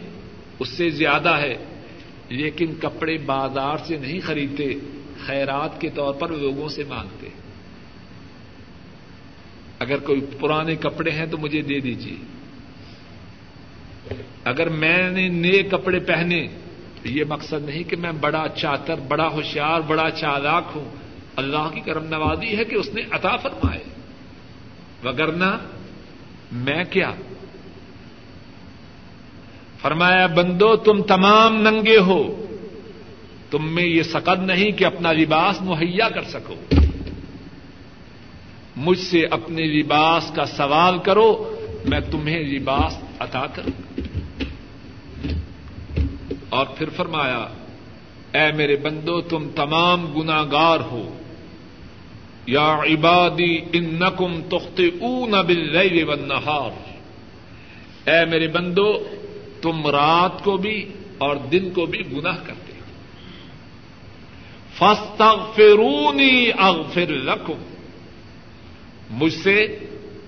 [0.59, 1.65] اس سے زیادہ ہے،
[2.29, 4.65] لیکن کپڑے بازار سے نہیں خریدتے،
[5.27, 7.29] خیرات کے طور پر لوگوں سے مانگتے۔
[9.79, 12.17] اگر کوئی پرانے کپڑے ہیں تو مجھے دے دیجیے۔
[14.45, 16.49] اگر میں نے نئے کپڑے پہنے
[17.05, 20.85] یہ مقصد نہیں کہ میں بڑا چاتر، بڑا ہوشیار، بڑا چالاک ہوں۔
[21.37, 23.85] اللہ کی کرم نوازی ہے کہ اس نے عطا فرمائے۔
[25.05, 25.59] وگرنہ
[26.53, 27.13] میں کیا؟
[29.83, 32.45] فرمایا، بندو، تم تمام ننگے ہو۔
[33.51, 36.55] تم میں یہ سقد نہیں کہ اپنا لباس مہیا کر سکو۔
[38.77, 44.01] مجھ سے اپنے لباس کا سوال کرو، میں تمہیں لباس عطا کروں۔
[46.49, 47.49] اور پھر فرمایا،
[48.35, 51.19] اے میرے بندو، تم تمام گناگار ہو۔
[52.47, 56.89] یا عبادی ان نقم تخت اون بل والنہار۔
[58.09, 59.09] اے میرے بندو
[59.63, 62.79] تم رات کو بھی اور دن کو بھی گناہ کرتے ہو۔
[64.75, 67.75] فستغفرونی اغفر لکم۔
[69.11, 69.79] مجھ سے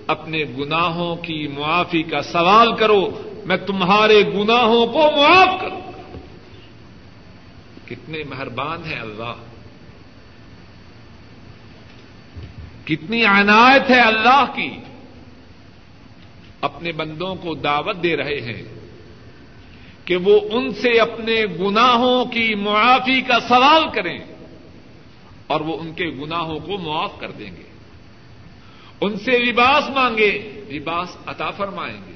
[0.07, 6.17] اپنے گناہوں کی معافی کا سوال کرو۔ میں تمہارے گناہوں کو معاف کروں۔ گا
[7.85, 9.33] کتنے مہربان ہیں اللہ۔
[12.85, 14.71] کتنی عنایت ہے اللہ کی۔
[16.61, 18.80] اپنے بندوں کو دعوت دے رہے ہیں۔
[20.11, 24.19] کہ وہ ان سے اپنے گناہوں کی معافی کا سوال کریں
[25.47, 27.63] اور وہ ان کے گناہوں کو معاف کر دیں گے۔
[29.01, 32.11] ان سے لباس مانگے لباس عطا فرمائیں گے۔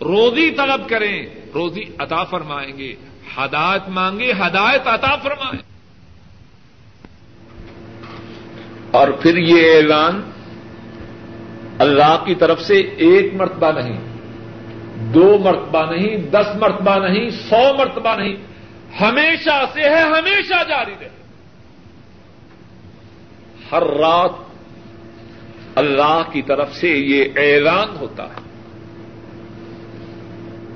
[0.00, 2.94] روزی طلب کریں، روزی عطا فرمائیں گے۔
[3.36, 5.62] ہدایت مانگے ہدایت عطا فرمائیں۔
[8.90, 10.30] اور پھر یہ اعلان
[11.78, 14.09] اللہ کی طرف سے ایک مرتبہ نہیں۔
[15.00, 18.36] دو مرتبہ نہیں، دس مرتبہ نہیں، سو مرتبہ نہیں۔
[19.00, 21.08] ہمیشہ سے ہے، ہمیشہ جاری رہے۔
[23.72, 24.30] ہر رات
[25.74, 28.40] اللہ کی طرف سے یہ اعلان ہوتا ہے۔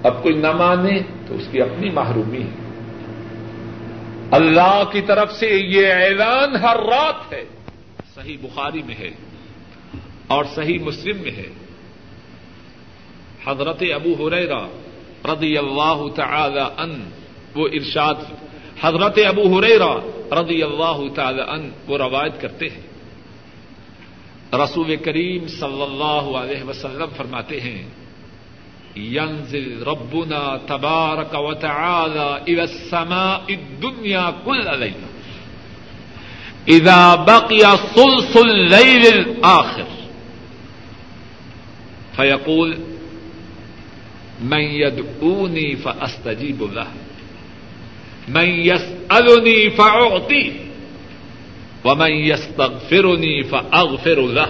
[0.02, 2.64] اب کوئی نہ مانے تو اس کی اپنی محرومی ہے۔
[4.30, 7.44] اللہ کی طرف سے یہ اعلان ہر رات ہے۔
[8.14, 9.10] صحیح بخاری میں ہے
[10.26, 11.63] اور صحیح مسلم میں ہے۔
[13.46, 14.66] حضرت ابو ہریرا
[15.24, 17.10] رضی اللہ تعالی ان
[17.54, 18.14] وہ ارشاد
[18.80, 19.94] حضرت ابو ہریرا
[20.42, 22.94] رضی اللہ تعالی ان وہ روایت کرتے ہیں۔
[24.52, 27.86] رسول کریم صلی اللہ علیہ وسلم فرماتے ہیں
[28.96, 35.10] ينزل ربنا تبارك وتعالى الى السماء الدنيا كل ليله
[36.66, 40.04] اذا بقي ثلث الليل الاخر۔
[42.16, 42.93] فيقول
[44.40, 46.86] من يدعوني فاستجيب له.
[48.28, 50.50] من يسالني فاعطيه
[51.84, 54.46] ومن يستغفرني فاغفر له.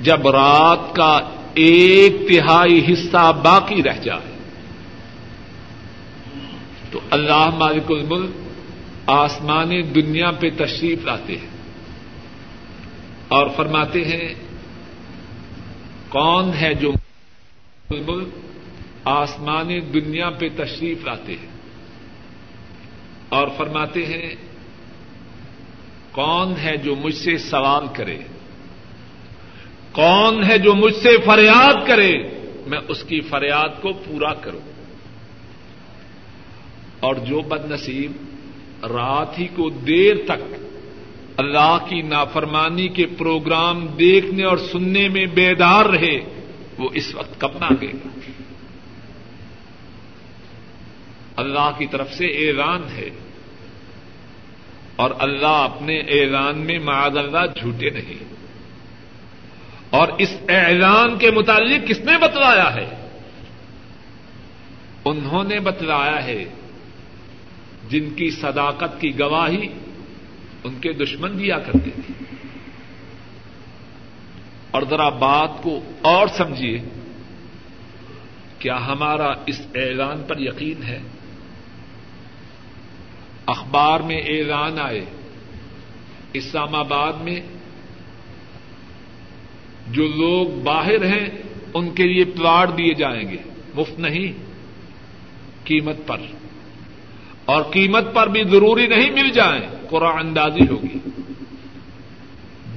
[0.00, 1.18] جب رات کا
[1.54, 4.36] ایک تہائی حصہ باقی رہ جائے،
[6.90, 8.30] تو اللہ مالک الملک
[9.06, 11.48] آسمانی دنیا پہ تشریف لاتے ہیں
[13.28, 14.34] اور فرماتے ہیں
[16.08, 16.92] کون ہے جو
[17.90, 18.28] ملک
[19.04, 21.48] آسمانی دنیا پہ تشریف لاتے ہیں؟
[23.28, 24.34] اور فرماتے ہیں،
[26.12, 28.18] کون ہے جو مجھ سے سوال کرے؟
[29.92, 32.12] کون ہے جو مجھ سے فریاد کرے؟
[32.66, 34.60] میں اس کی فریاد کو پورا کروں۔
[37.00, 38.12] اور جو بد نصیب
[38.82, 40.57] رات ہی کو دیر تک
[41.38, 46.20] اللہ کی نافرمانی کے پروگرام دیکھنے اور سننے میں بیدار رہے،
[46.78, 48.08] وہ اس وقت کب مانگے گا
[51.36, 53.10] اللہ کی طرف سے اعلان ہے
[54.96, 58.24] اور اللہ اپنے اعلان میں معاذ اللہ جھوٹے نہیں۔
[59.90, 63.08] اور اس اعلان کے متعلق کس نے بتلایا ہے؟
[65.04, 66.44] انہوں نے بتلایا ہے
[67.88, 69.68] جن کی صداقت کی گواہی
[70.68, 72.24] ان کے دشمن دیا کرتے تھے۔
[74.70, 76.80] اور ذرا بات کو اور سمجھیے
[78.58, 80.98] کیا ہمارا اس اعلان پر یقین ہے؟
[83.46, 85.04] اخبار میں اعلان آئے،
[86.32, 87.40] اسلام آباد میں
[89.88, 91.28] جو لوگ باہر ہیں
[91.74, 93.36] ان کے لیے پلاٹ دیے جائیں گے۔
[93.74, 94.32] مفت نہیں،
[95.64, 96.20] قیمت پر۔
[97.44, 100.98] اور قیمت پر بھی ضروری نہیں مل جائیں۔ قرآن اندازی ہوگی۔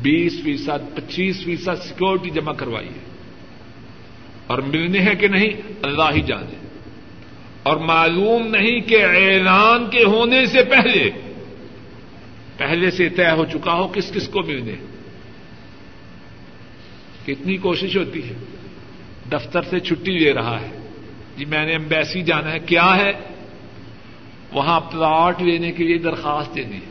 [0.01, 2.99] بیس فیصد پچیس فیصد سیکورٹی جمع کروائیے۔
[4.47, 5.49] اور ملنے ہیں کہ نہیں؟
[5.81, 6.55] اللہ ہی جانے۔
[7.63, 11.11] اور معلوم نہیں کہ اعلان کے ہونے سے پہلے
[12.57, 14.75] پہلے سے طے ہو چکا ہو کس کس کو ملنے۔
[17.25, 18.33] کتنی کوشش ہوتی ہے۔
[19.31, 20.89] دفتر سے چھٹی لے رہا ہے۔
[21.37, 23.11] جی میں نے امبیسی جانا ہے، کیا ہے؟
[24.53, 26.90] وہاں پلاٹ لینے کے لیے درخواست دینی ہے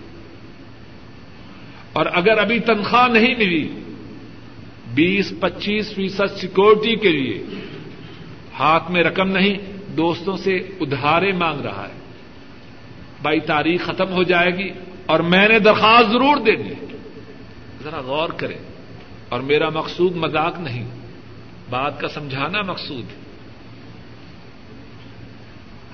[1.92, 3.81] اور اگر ابھی تنخواہ نہیں ملی،
[4.94, 7.42] بیس پچیس فیصد سیکورٹی کے لیے،
[8.59, 9.59] ہاتھ میں رقم نہیں،
[9.96, 12.00] دوستوں سے ادھارے مانگ رہا ہے۔
[13.22, 14.70] بھائی تاریخ ختم ہو جائے گی
[15.07, 16.70] اور میں نے درخواست ضرور دینی
[17.85, 18.59] ذرا غور کریں۔
[19.29, 20.87] اور میرا مقصود مذاق نہیں،
[21.70, 23.20] بات کا سمجھانا مقصود ہے۔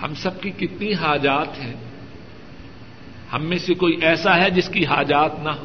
[0.02, 1.74] ہم سب کی کتنی حاجات ہیں۔
[3.32, 5.64] ہم میں سے کوئی ایسا ہے جس کی حاجات نہ ہو۔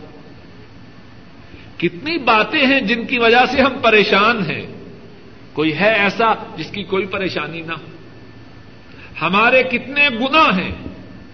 [1.82, 4.68] کتنی باتیں ہیں جن کی وجہ سے ہم پریشان ہیں۔
[5.54, 7.86] کوئی ہے ایسا جس کی کوئی پریشانی نہ ہو۔
[9.22, 10.72] ہمارے کتنے گنا ہیں۔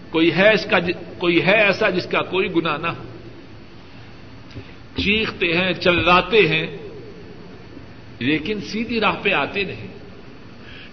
[0.09, 0.79] کوئی ہے اس کا
[1.17, 3.03] کوئی ہے ایسا جس کا کوئی گنا نہ ہو۔
[4.97, 6.77] چیختے ہیں، چلاتے ہیں،
[8.19, 9.87] لیکن سیدھی راہ پہ آتے نہیں۔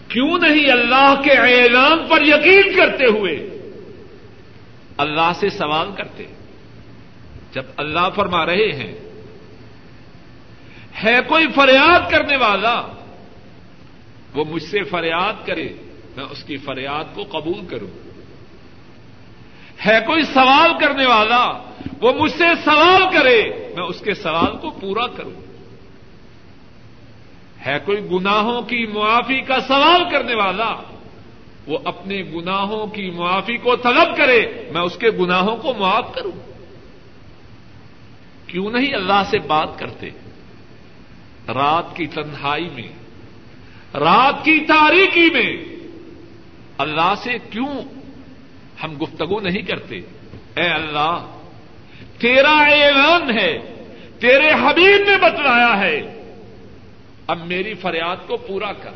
[0.09, 3.35] کیوں نہیں اللہ کے اعلان پر یقین کرتے ہوئے
[4.97, 6.25] اللہ سے سوال کرتے؟
[7.53, 9.04] جب اللہ فرما رہے ہیں
[11.03, 12.83] ہے کوئی فریاد کرنے والا؟
[14.35, 15.69] وہ مجھ سے فریاد کرے،
[16.17, 18.09] میں اس کی فریاد کو قبول کروں۔
[19.87, 21.47] ہے کوئی سوال کرنے والا؟
[22.01, 23.43] وہ مجھ سے سوال کرے،
[23.77, 25.45] میں اس کے سوال کو پورا کروں۔
[27.67, 30.75] ہے کوئی گناہوں کی معافی کا سوال کرنے والا؟
[31.67, 36.53] وہ اپنے گناہوں کی معافی کو طلب کرے، میں اس کے گناہوں کو معاف کروں۔
[38.47, 40.11] کیوں نہیں اللہ سے بات کرتے؟
[41.49, 42.89] رات کی تنہائی میں،
[43.95, 45.57] رات کی تاریکی میں۔
[46.79, 47.81] اللہ سے کیوں
[48.83, 49.97] ہم گفتگو نہیں کرتے؟
[50.57, 51.41] اے اللہ،
[52.19, 53.59] تیرا اعلان ہے،
[54.21, 56.23] تیرے حبیب نے بتلایا ہے۔
[57.27, 58.91] اب میری فریاد کو پورا کر،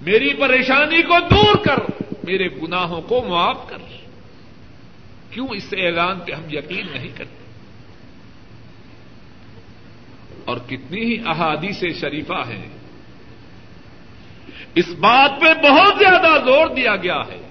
[0.00, 1.78] میری پریشانی کو دور کر،
[2.24, 3.78] میرے گناہوں کو معاف کر۔
[5.30, 7.39] کیوں اس اعلان پہ ہم یقین نہیں کرتے؟
[10.50, 12.68] اور کتنی ہی احادیث شریفہ ہیں۔
[14.74, 17.48] اس بات پہ بہت زیادہ زور دیا گیا ہے۔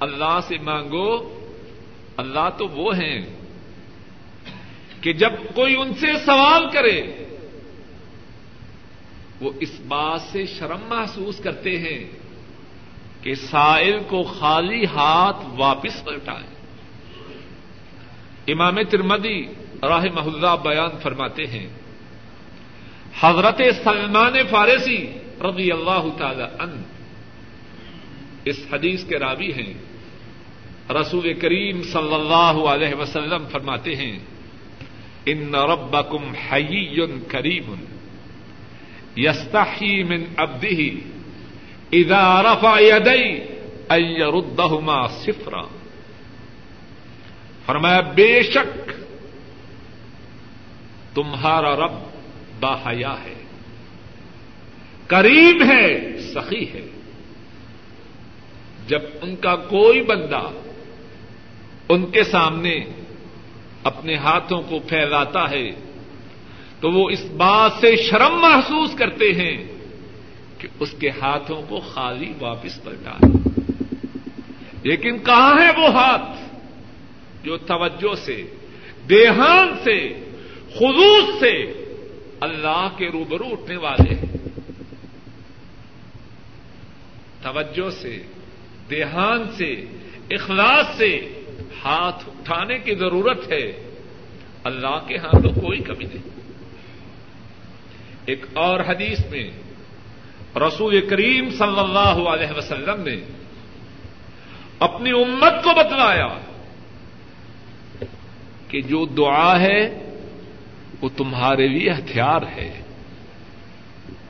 [0.00, 1.40] اللہ سے مانگو،
[2.16, 3.26] اللہ تو وہ ہیں
[5.00, 7.02] کہ جب کوئی ان سے سوال کرے،
[9.40, 12.04] وہ اس بات سے شرم محسوس کرتے ہیں
[13.22, 16.54] کہ سائل کو خالی ہاتھ واپس پلٹائے
[18.52, 19.46] امام ترمدی
[19.82, 21.68] راہ محلہ بیان فرماتے ہیں۔
[23.20, 26.82] حضرت سلمان فارسی رضی اللہ تعالی ان
[28.44, 29.74] اس حدیث کے راوی ہیں۔
[30.90, 34.18] رسول کریم صلی اللہ علیہ وسلم فرماتے ہیں،
[35.26, 37.74] ان ربکم حی کریم
[39.16, 40.98] یستحی من عبده
[41.92, 43.38] اذا رفع یدی
[43.88, 45.62] ان یردہما صفرا۔
[47.66, 48.90] فرمایا، بے شک
[51.22, 51.92] تمہارا رب
[52.60, 53.34] باحیا ہے۔
[55.06, 56.86] کریم ہے، سخی ہے۔
[58.86, 60.40] جب ان کا کوئی بندہ
[61.88, 62.80] ان کے سامنے
[63.84, 65.70] اپنے ہاتھوں کو پھیلاتا ہے،
[66.80, 69.64] تو وہ اس بات سے شرم محسوس کرتے ہیں
[70.58, 73.26] کہ اس کے ہاتھوں کو خالی واپس پلٹا۔
[74.82, 76.54] لیکن کہاں ہے وہ ہاتھ
[77.44, 78.42] جو توجہ سے،
[79.08, 80.27] دیہان سے
[80.78, 81.84] خلوص سے
[82.40, 84.36] اللہ کے روبرو اٹھنے والے ہیں۔
[87.42, 88.22] توجہ سے
[88.90, 89.84] دیہان سے،
[90.30, 91.42] اخلاص سے
[91.84, 93.90] ہاتھ اٹھانے کی ضرورت ہے۔
[94.64, 96.28] اللہ کے ہاں تو کوئی کمی نہیں۔
[98.24, 99.50] ایک اور حدیث میں
[100.56, 103.16] رسول کریم صلی اللہ علیہ وسلم نے
[104.78, 106.38] اپنی امت کو بتلایا
[108.68, 110.07] کہ جو دعا ہے
[111.00, 112.82] وہ تمہارے لیے ہتھیار ہے۔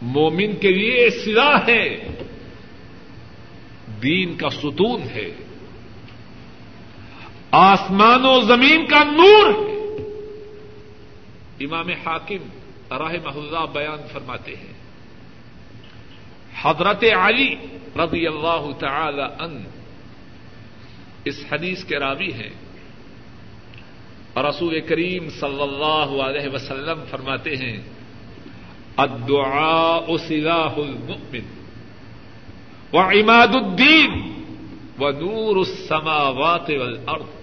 [0.02, 2.06] مومن کے لیے سلا ہے۔
[4.02, 5.30] دین کا ستون ہے۔
[7.50, 9.68] آسمان و زمین کا نور ہے۔
[11.64, 12.48] امام حاکم
[12.90, 14.72] راہ محلہ بیان فرماتے ہیں۔
[16.62, 17.54] حضرت علی
[17.96, 19.64] رضی اللہ تعالی ان
[21.24, 22.67] اس حدیث کے راوی ہیں۔
[24.36, 27.82] رسول کریم صلی اللہ علیہ وسلم فرماتے ہیں،
[28.96, 31.40] الدعاء سلاح المؤمن
[32.92, 34.32] و عماد الدین
[34.98, 37.38] و نور السماوات والارض۔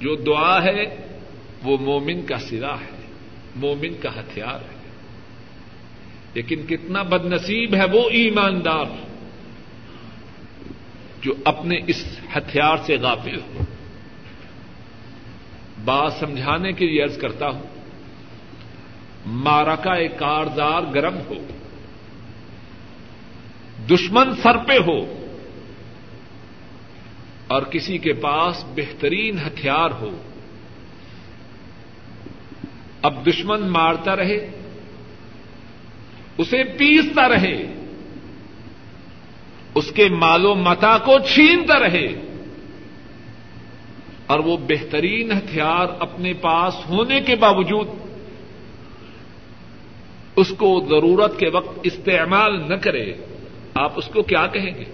[0.00, 1.06] جو دعا ہے،
[1.62, 3.06] وہ مومن کا سرا ہے،
[3.56, 4.80] مومن کا ہتھیار ہے۔
[6.34, 8.84] لیکن کتنا بد نصیب ہے وہ ایماندار
[11.22, 13.64] جو اپنے اس ہتھیار سے غافل ہو۔
[15.84, 17.62] بات سمجھانے کے لیے عرض کرتا ہوں
[19.26, 21.34] مارا کا ایک کارزار گرم ہو،
[23.90, 24.98] دشمن سر پہ ہو،
[27.46, 30.10] اور کسی کے پاس بہترین ہتھیار ہو،
[33.02, 34.50] اب دشمن مارتا رہے،
[36.38, 37.56] اسے پیستا رہے،
[39.74, 42.06] اس کے مالو متا کو چھینتا رہے۔
[44.30, 47.88] اور وہ بہترین ہتھیار اپنے پاس ہونے کے باوجود
[50.36, 53.12] اس کو ضرورت کے وقت استعمال نہ کرے،
[53.74, 54.84] آپ اس کو کیا کہیں گے؟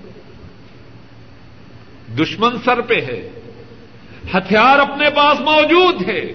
[2.22, 3.30] دشمن سر پہ ہے،
[4.34, 6.32] ہتھیار اپنے پاس موجود ہے۔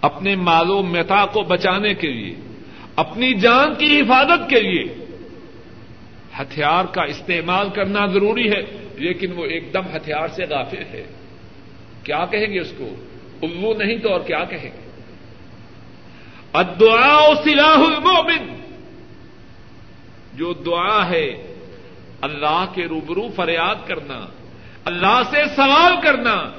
[0.00, 2.34] اپنے مالو متا کو بچانے کے لیے،
[2.96, 5.05] اپنی جان کی حفاظت کے لیے۔
[6.40, 11.06] ہتھیار کا استعمال کرنا ضروری ہے، لیکن وہ ایک دم ہتھیار سے غافل ہے۔
[12.02, 12.94] کیا کہیں گے اس کو؟
[13.42, 15.02] الو نہیں تو اور کیا کہیں گے؟
[16.52, 18.56] ادعا سلاح المومن
[20.34, 21.54] جو دعا ہے،
[22.20, 24.26] اللہ کے روبرو فریاد کرنا،
[24.84, 26.50] اللہ سے سوال کرنا،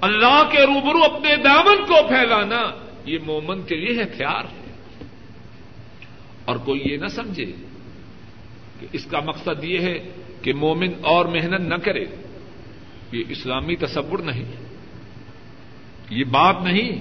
[0.00, 2.62] اللہ کے روبرو اپنے دامن کو پھیلانا،
[3.04, 4.64] یہ مومن کے لیے ہتھیار ہے۔
[6.44, 7.52] اور کوئی یہ نہ سمجھے
[8.80, 9.98] کہ اس کا مقصد یہ ہے
[10.42, 12.04] کہ مومن اور محنت نہ کرے،
[13.12, 14.44] یہ اسلامی تصور نہیں۔
[16.10, 16.98] یہ بات نہیں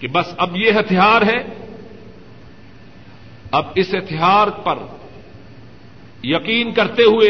[0.00, 1.68] کہ بس اب یہ ہتھیار ہے۔
[3.50, 4.78] اب اس ہتھیار پر
[6.24, 7.28] یقین کرتے ہوئے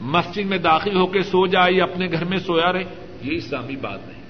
[0.00, 2.84] مسجد میں داخل ہو کے سو جائے یا اپنے گھر میں سویا رہے،
[3.22, 4.22] یہ اسلامی بات نہیں۔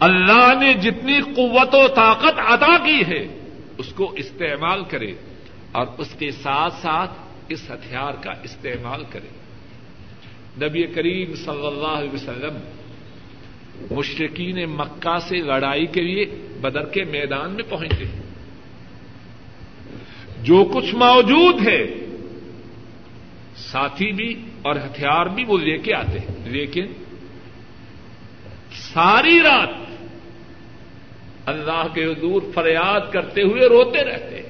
[0.00, 3.38] اللہ نے جتنی قوت و طاقت عطا کی ہے،
[3.78, 5.14] اس کو استعمال کرے۔
[5.78, 7.10] اور اس کے ساتھ ساتھ
[7.48, 9.28] اس ہتھیار کا استعمال کرے۔
[10.66, 12.58] نبی کریم صلی اللہ علیہ وسلم
[13.90, 16.24] مشرقین مکہ سے لڑائی کے لیے
[16.60, 18.04] بدر کے میدان میں پہنچے۔
[20.42, 21.86] جو کچھ موجود ہے،
[23.56, 26.86] ساتھی بھی اور ہتھیار بھی وہ لے کے آتے ہیں۔ لیکن
[28.72, 29.74] ساری رات
[31.46, 34.47] اللہ کے حضور فریاد کرتے ہوئے روتے رہتے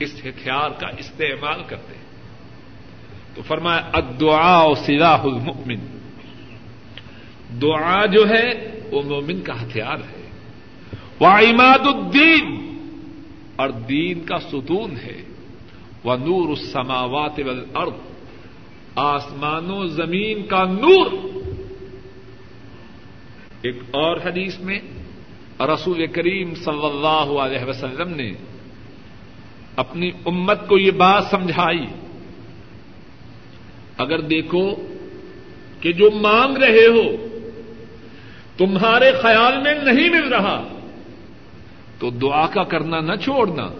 [0.00, 2.06] اس ہتھیار کا استعمال کرتے ہیں۔
[3.34, 5.98] تو فرمایا ادعا سلاح المؤمن۔
[7.62, 10.30] دعا جو ہے، وہ مومن کا ہتھیار ہے۔
[11.20, 12.66] وہ عماد الدین
[13.56, 15.22] اور دین کا ستون ہے۔
[16.04, 17.92] وہ نور السماوات والارض
[18.94, 21.12] آسمان و زمین کا نور۔
[23.62, 24.78] ایک اور حدیث میں
[25.60, 28.32] رسول کریم صلی اللہ علیہ وسلم نے
[29.76, 31.86] اپنی امت کو یہ بات سمجھائی۔
[33.98, 34.74] اگر دیکھو
[35.80, 37.28] کہ جو مانگ رہے ہو،
[38.56, 40.68] تمہارے خیال میں نہیں مل رہا،
[41.98, 43.70] تو دعا کا کرنا نہ چھوڑنا۔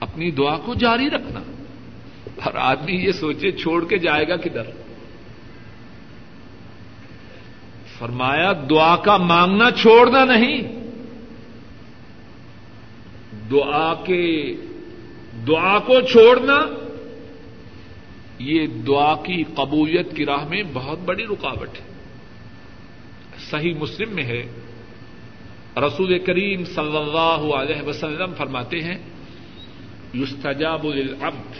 [0.00, 1.40] اپنی دعا کو جاری رکھنا۔
[2.46, 4.62] ہر آدمی یہ سوچے چھوڑ کے جائے گا کدھر۔
[7.98, 10.77] فرمایا، دعا کا مانگنا چھوڑنا نہیں۔
[13.50, 14.56] دعا کے
[15.46, 16.60] دعا کو چھوڑنا،
[18.38, 21.98] یہ دعا کی قبولیت کی راہ میں بہت بڑی رکاوٹ ہے۔
[23.50, 24.42] صحیح مسلم میں ہے۔
[25.76, 28.98] رسول کریم صلی اللہ علیہ وسلم فرماتے ہیں،
[30.14, 31.54] یستجاب للعبد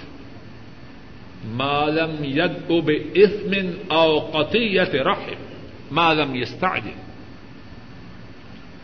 [1.45, 5.33] مالم ید اب اسمن او قطیت رحم
[5.91, 7.01] مالم یستعجل۔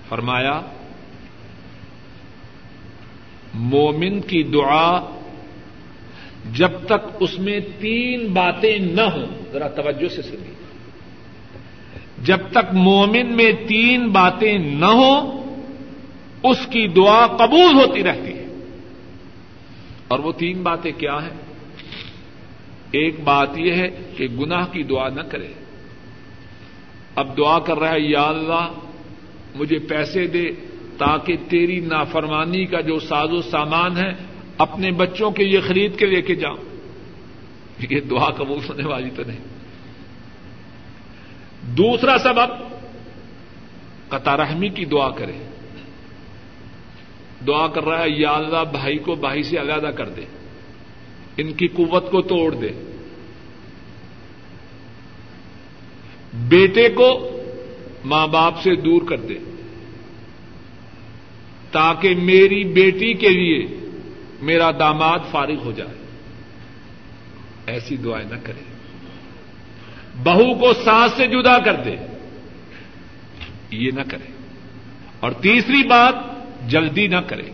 [0.09, 0.61] فرمایا
[3.55, 5.18] مومن کی دعا
[6.52, 10.55] جب تک اس میں تین باتیں نہ ہوں۔ ذرا توجہ سے سنیے۔
[12.22, 15.44] جب تک مومن میں تین باتیں نہ ہوں،
[16.42, 18.70] اس کی دعا قبول ہوتی رہتی ہے۔
[20.09, 21.36] اور وہ تین باتیں کیا ہیں؟
[22.90, 25.48] ایک بات یہ ہے کہ گناہ کی دعا نہ کرے۔
[27.14, 28.68] اب دعا کر رہا ہے، یا اللہ
[29.55, 30.48] مجھے پیسے دے
[30.99, 34.11] تاکہ تیری نافرمانی کا جو ساز و سامان ہے،
[34.59, 36.57] اپنے بچوں کے یہ خرید کے لے کے جاؤں۔
[37.90, 39.40] یہ دعا قبول ہونے والی تو نہیں۔
[41.62, 42.49] دوسرا سبب
[44.09, 45.32] قطارحمی کی دعا کرے۔
[47.47, 50.22] دعا کر رہا ہے، یا اللہ، بھائی کو بھائی سے علیحدہ کر دے۔
[51.36, 52.68] ان کی قوت کو توڑ دے۔
[56.34, 57.30] بیٹے کو
[58.05, 59.38] ماں باپ سے دور کر دے۔
[61.75, 63.91] تاکہ میری بیٹی کے لیے
[64.43, 65.95] میرا داماد فارغ ہو جائے۔
[67.66, 68.62] ایسی دعائیں نہ کرے
[70.22, 71.97] بہو کو سانس سے جدا کر دے۔
[73.70, 74.33] یہ نہ کرے
[75.20, 76.14] اور تیسری بات،
[76.70, 77.51] جلدی نہ کرے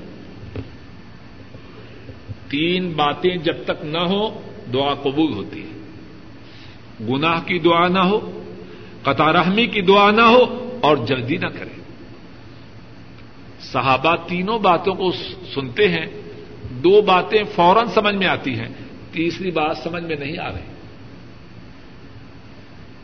[2.49, 4.41] تین باتیں جب تک نہ ہو
[4.73, 5.79] دعا قبول ہوتی ہے۔
[7.09, 8.43] گناہ کی دعا نہ ہو،
[9.03, 10.43] قطع رحمی کی دعا نہ ہو
[10.83, 11.80] اور جلدی نہ کرے
[13.61, 15.13] صحابہ تینوں باتوں کو
[15.55, 16.07] سنتے ہیں،
[16.71, 18.69] دو باتیں فوراً سمجھ میں آتی ہیں،
[19.13, 20.61] تیسری بات سمجھ میں نہیں آ رہی۔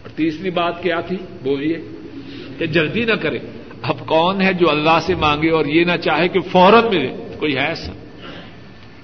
[0.02, 1.78] اور تیسری بات کیا تھی؟ بولیے
[2.58, 3.38] کہ جلدی نہ کرے۔
[3.82, 7.54] اب کون ہے جو اللہ سے مانگے اور یہ نہ چاہے کہ فوراً ملے؟ کوئی
[7.54, 7.92] ہے ایسا؟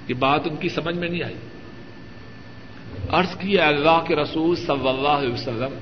[0.09, 1.34] یہ بات ان کی سمجھ میں نہیں آئی۔
[3.11, 5.78] عرض کیا اللہ کے رسول صلی اللہ علیہ وسلم،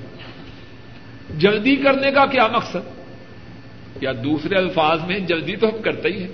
[1.37, 3.00] جلدی کرنے کا کیا مقصد؟
[4.01, 6.27] یا دوسرے الفاظ میں جلدی تو ہم کرتے ہی ہیں۔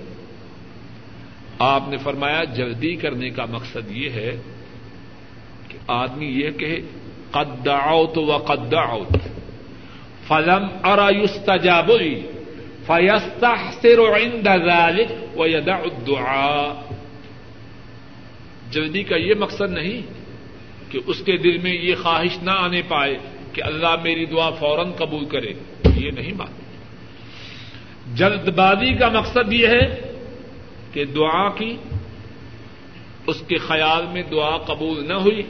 [1.58, 4.36] آپ نے فرمایا جلدی کرنے کا مقصد یہ ہے
[5.68, 6.80] کہ آدمی یہ کہ
[7.30, 9.16] قد آؤت و قد آؤت
[10.28, 12.20] فلم ارایوست جابری
[12.86, 13.98] فیستا سر
[15.36, 16.94] و یدا الدعاء۔
[18.70, 20.02] جلدی کا یہ مقصد نہیں
[20.92, 23.18] کہ اس کے دل میں یہ خواہش نہ آنے پائے
[23.52, 25.52] کہ اللہ میری دعا فوراً قبول کرے،
[25.96, 26.67] یہ نہیں بات
[28.14, 30.12] جلد بازی کا مقصد یہ ہے
[30.92, 31.76] کہ دعا کی،
[33.26, 35.42] اس کے خیال میں دعا قبول نہ ہوئی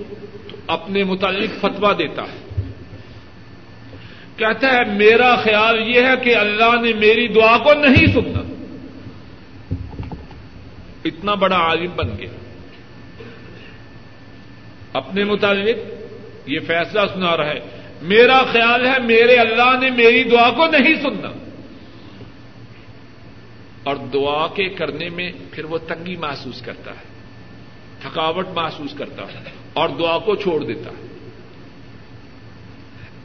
[0.51, 2.63] تو اپنے متعلق فتوا دیتا ہے۔
[4.37, 8.41] کہتا ہے، میرا خیال یہ ہے کہ اللہ نے میری دعا کو نہیں سننا۔
[11.05, 12.31] اتنا بڑا عالم بن گیا۔
[14.93, 15.77] اپنے متعلق
[16.47, 17.61] یہ فیصلہ سنا رہا ہے۔
[18.03, 21.48] میرا خیال ہے، میرے اللہ نے میری دعا کو نہیں سننا۔
[23.89, 27.05] اور دعا کے کرنے میں پھر وہ تنگی محسوس کرتا ہے،
[28.01, 31.07] تھکاوٹ محسوس کرتا ہے اور دعا کو چھوڑ دیتا ہے۔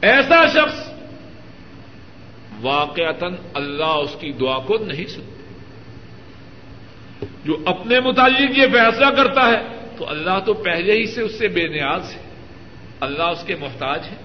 [0.02, 0.90] ایسا شخص
[2.60, 5.34] واقعتاً اللہ اس کی دعا کو نہیں سنتے
[7.44, 11.48] جو اپنے متعلق یہ فیصلہ کرتا ہے، تو اللہ تو پہلے ہی سے اس سے
[11.48, 12.22] بے نیاز ہے۔
[13.00, 14.16] اللہ اس کے محتاج ہے۔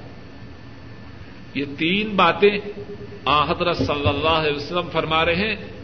[1.53, 2.57] یہ تین باتیں
[3.49, 5.78] حضرت صلی اللہ علیہ وسلم فرما رہے ہیں۔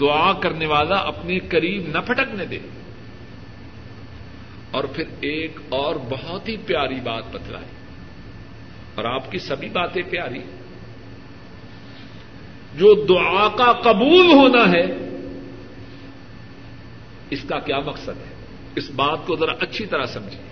[0.00, 2.58] دعا کرنے والا اپنے قریب نہ پھٹکنے دے۔
[4.70, 7.66] اور پھر ایک اور بہت ہی پیاری بات بتلائی
[8.94, 10.40] اور آپ کی سبھی باتیں پیاری۔
[12.74, 14.84] جو دعا کا قبول ہونا ہے،
[17.30, 18.44] اس کا کیا مقصد ہے؟
[18.76, 20.42] اس بات کو ذرا اچھی طرح سمجھیں۔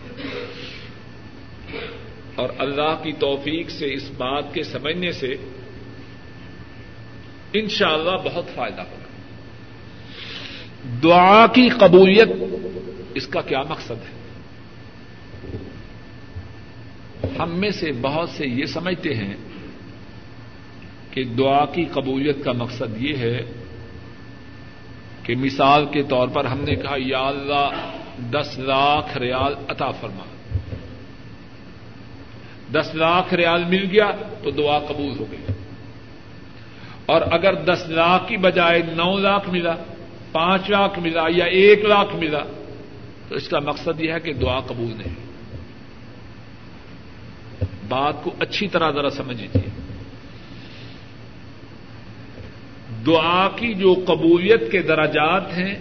[2.34, 5.36] اور اللہ کی توفیق سے اس بات کے سمجھنے سے
[7.52, 8.97] انشاءاللہ اللہ بہت فائدہ ہوگا
[10.84, 12.28] دعا کی قبولیت
[13.14, 14.18] اس کا کیا مقصد ہے؟
[17.38, 19.36] ہم میں سے بہت سے یہ سمجھتے ہیں
[21.10, 23.40] کہ دعا کی قبولیت کا مقصد یہ ہے
[25.22, 27.70] کہ مثال کے طور پر ہم نے کہا، یا اللہ،
[28.30, 30.24] دس لاکھ ریال عطا فرما۔
[32.72, 34.10] دس لاکھ ریال مل گیا
[34.44, 35.52] تو دعا قبول ہو گئی۔
[37.06, 39.74] اور اگر دس لاکھ کی بجائے نو لاکھ ملا
[40.32, 42.44] پانچ لاکھ ملا یا ایک لاکھ ملا،
[43.28, 45.28] تو اس کا مقصد یہ ہے کہ دعا قبول نہیں۔
[47.88, 49.68] بات کو اچھی طرح ذرا سمجھ لیجیے
[53.06, 55.74] دعا کی جو قبولیت کے درجات ہیں،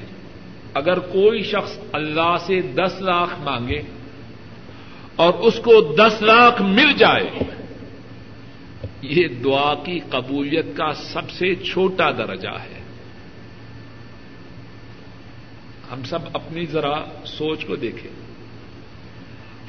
[0.73, 3.81] اگر کوئی شخص اللہ سے دس لاکھ مانگے
[5.15, 7.29] اور اس کو دس لاکھ مل جائے،
[9.01, 12.86] یہ دعا کی قبولیت کا سب سے چھوٹا درجہ ہے۔
[15.97, 18.11] ہم سب اپنی ذرا سوچ کو دیکھیں۔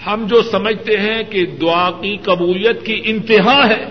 [0.06, 3.84] ہم جو سمجھتے ہیں کہ دعا کی قبولیت کی انتہا ہے،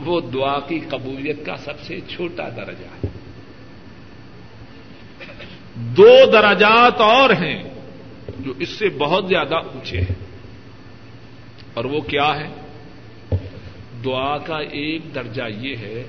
[0.00, 3.08] وہ دعا کی قبولیت کا سب سے چھوٹا درجہ ہے۔
[5.74, 7.62] دو درجات اور ہیں
[8.40, 10.14] جو اس سے بہت زیادہ اونچے ہیں۔
[11.74, 12.48] اور وہ کیا ہے؟
[14.04, 16.04] دعا کا ایک درجہ یہ ہے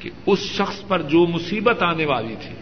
[0.00, 2.54] کہ اس شخص پر جو مصیبت آنے والی تھی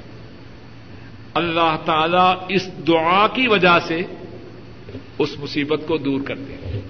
[1.34, 4.02] اللہ تعالی اس دعا کی وجہ سے
[5.18, 6.80] اس مصیبت کو دور کر دیں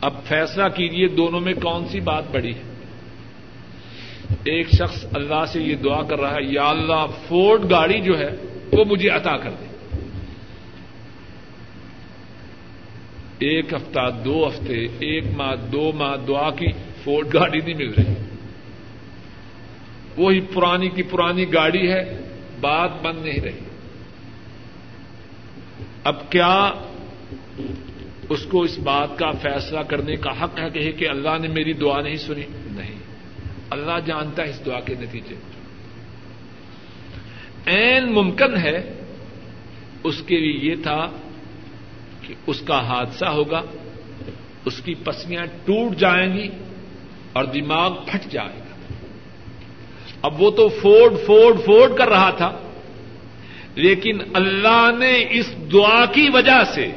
[0.00, 2.62] اب فیصلہ کیجیے دونوں میں کون سی بات بڑی ہے۔
[4.44, 8.30] ایک شخص اللہ سے یہ دعا کر رہا ہے، یا اللہ، فورڈ گاڑی جو ہے
[8.72, 9.66] وہ مجھے عطا کر دے۔
[13.38, 16.66] ایک ہفتہ، دو ہفتے، ایک ماہ، دو ماہ دعا کی
[17.04, 18.14] فورڈ گاڑی نہیں مل رہی۔
[20.16, 22.31] وہی پرانی کی پرانی گاڑی ہے۔
[22.62, 23.58] بات بند نہیں رہی۔
[26.04, 26.70] اب کیا
[28.28, 31.72] اس کو اس بات کا فیصلہ کرنے کا حق ہے کہ کہ اللہ نے میری
[31.72, 32.94] دعا نہیں سنی؟ نہیں۔
[33.70, 35.34] اللہ جانتا ہے اس دعا کے نتیجے۔
[37.66, 39.00] این ممکن ہے
[40.04, 41.10] اس کے لیے یہ تھا
[42.20, 43.62] کہ اس کا حادثہ ہوگا،
[44.64, 46.48] اس کی پسلیاں ٹوٹ جائیں گی
[47.32, 48.61] اور دماغ پھٹ جائے۔ گا
[50.22, 52.50] اب وہ تو فورڈ فورڈ فورڈ کر رہا تھا
[53.74, 56.90] لیکن اللہ نے اس دعا کی وجہ سے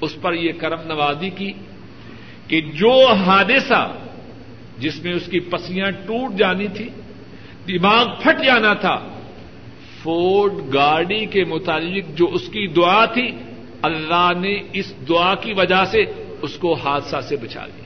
[0.00, 1.52] اس پر یہ کرم نوازی کی
[2.46, 3.92] کہ جو حادثہ
[4.78, 6.88] جس میں اس کی پسیاں ٹوٹ جانی تھی،
[7.68, 8.96] دماغ پھٹ جانا تھا
[10.02, 13.30] فورڈ گاڑی کے متعلق جو اس کی دعا تھی،
[13.82, 16.04] اللہ نے اس دعا کی وجہ سے
[16.42, 17.83] اس کو حادثہ سے بچا لیا۔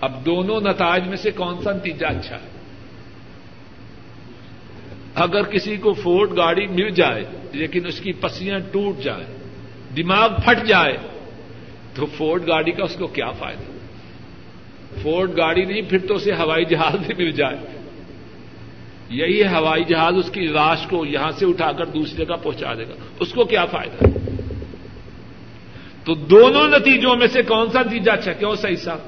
[0.00, 2.56] اب دونوں نتائج میں سے کون سا نتیجہ اچھا ہے؟
[5.14, 9.24] اگر کسی کو فورڈ گاڑی مل جائے، لیکن اس کی پسیاں ٹوٹ جائیں،
[9.96, 10.96] دماغ پھٹ جائے،
[11.94, 13.62] تو فورڈ گاڑی کا اس کو کیا فائدہ؟
[15.02, 17.56] فورڈ گاڑی نہیں، پھر تو اسے ہوائی جہاز بھی مل جائے۔
[19.10, 22.88] یہی ہوائی جہاز اس کی لاش کو یہاں سے اٹھا کر دوسری جگہ پہنچا دے
[22.88, 24.04] گا۔ اس کو کیا فائدہ؟
[26.04, 28.98] تو دونوں نتیجوں میں سے کون سا نتیجہ اچھا کیوں صحیح صاحب؟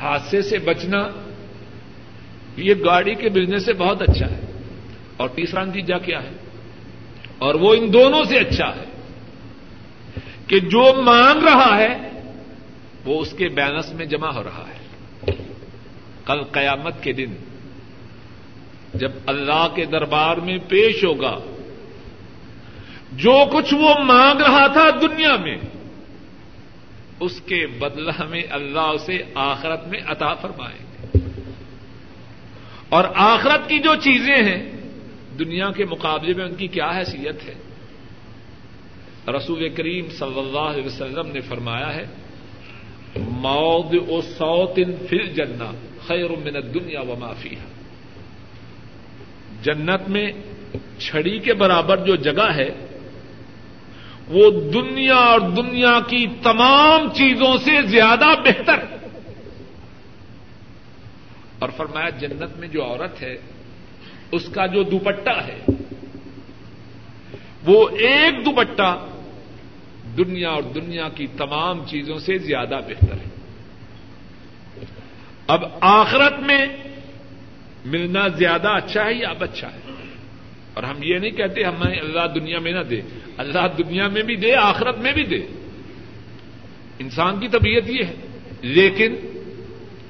[0.00, 1.08] حادثے سے بچنا
[2.56, 4.40] یہ گاڑی کے بزنس سے بہت اچھا ہے
[5.16, 6.30] اور تیسرا نتیجہ کیا ہے؟
[7.38, 8.84] اور وہ ان دونوں سے اچھا ہے
[10.46, 11.98] کہ جو مانگ رہا ہے،
[13.04, 14.78] وہ اس کے بیلنس میں جمع ہو رہا ہے۔
[16.24, 17.34] کل قیامت کے دن
[18.94, 21.38] جب اللہ کے دربار میں پیش ہوگا،
[23.12, 25.56] جو کچھ وہ مانگ رہا تھا دنیا میں
[27.20, 31.18] اس کے بدلہ میں اللہ اسے آخرت میں عطا فرمائیں گے
[32.88, 34.72] اور آخرت کی جو چیزیں ہیں،
[35.38, 37.54] دنیا کے مقابلے میں ان کی کیا حیثیت ہے؟
[39.28, 42.06] رسول کریم صلی اللہ علیہ وسلم نے فرمایا ہے
[43.16, 45.70] مود او سوتن فل جنا
[46.06, 47.68] خیر من دنیا و معافی ہے
[49.62, 50.32] جنت میں
[50.98, 52.68] چھڑی کے برابر جو جگہ ہے
[54.28, 58.84] وہ دنیا اور دنیا کی تمام چیزوں سے زیادہ بہتر۔
[61.58, 63.36] اور فرمایا، جنت میں جو عورت ہے،
[64.32, 65.60] اس کا جو دوپٹہ ہے،
[67.64, 69.06] وہ ایک دوپٹہ
[70.16, 73.28] دنیا اور دنیا کی تمام چیزوں سے زیادہ بہتر ہے۔
[75.46, 76.66] اب آخرت میں
[77.84, 79.87] ملنا زیادہ اچھا ہے یا اب اچھا ہے؟
[80.78, 83.00] اور ہم یہ نہیں کہتے ہمیں اللہ دنیا میں نہ دے،
[83.36, 85.38] اللہ دنیا میں بھی دے، آخرت میں بھی دے۔
[86.98, 88.14] انسان کی طبیعت یہ ہے۔
[88.62, 89.14] لیکن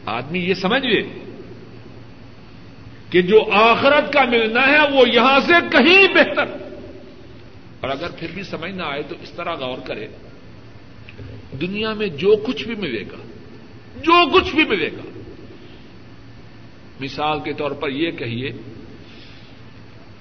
[0.07, 1.03] آدمی یہ سمجھ لے
[3.11, 6.47] کہ جو آخرت کا ملنا ہے وہ یہاں سے کہیں بہتر۔
[7.81, 10.07] اور اگر پھر بھی سمجھ نہ آئے تو اس طرح غور کرے،
[11.61, 13.27] دنیا میں جو کچھ بھی ملے گا،
[13.97, 15.21] جو کچھ بھی ملے گا۔
[17.01, 18.53] مثال کے طور پر یہ کہیے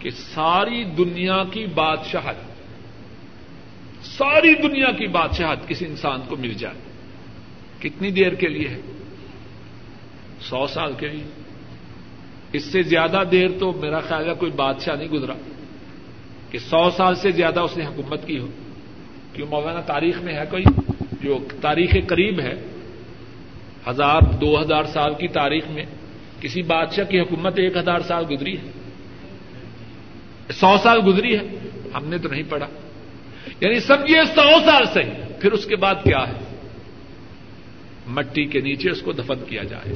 [0.08, 2.36] کہ ساری دنیا کی بادشاہت،
[4.06, 6.76] ساری دنیا کی بادشاہت کسی انسان کو مل جائے؟
[7.80, 8.82] کتنی دیر کے لیے ہے؟
[10.42, 11.24] سو سال کے لیے۔
[12.54, 15.34] اس سے زیادہ دیر تو میرا خیال ہے کوئی بادشاہ نہیں گزرا۔
[16.52, 18.48] کہ سو سال سے زیادہ اس نے حکومت کی ہو۔
[19.34, 20.64] کیوں مولانا، تاریخ میں ہے کوئی
[21.22, 22.54] جو تاریخ قریب ہے؟
[23.90, 25.86] ہزار، دو ہزار سال کی تاریخ میں
[26.42, 28.77] کسی بادشاہ کی حکومت ایک ہزار سال گزری ہے؟
[30.54, 31.42] سو سال گزری ہے،
[31.94, 32.68] ہم نے تو نہیں پڑھا۔
[33.62, 35.02] یعنی سمجھیے سو سال سے،
[35.42, 36.58] پھر اس کے بعد کیا ہے؟
[38.08, 39.94] مٹی کے نیچے اس کو دفن کیا جائے۔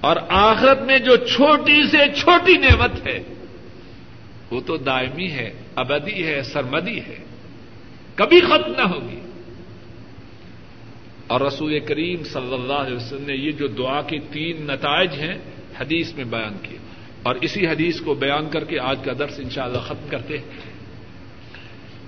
[0.00, 3.22] اور آخرت میں جو چھوٹی سے چھوٹی نعمت ہے،
[4.50, 7.16] وہ تو دائمی ہے، ابدی ہے، سرمدی ہے۔
[8.14, 9.20] کبھی ختم نہ ہوگی۔
[11.26, 15.38] اور رسول کریم صلی اللہ علیہ وسلم نے یہ جو دعا کے تین نتائج ہیں،
[15.80, 16.78] حدیث میں بیان کیے۔
[17.26, 20.44] اور اسی حدیث کو بیان کر کے آج کا درس انشاءاللہ ختم کرتے ہیں۔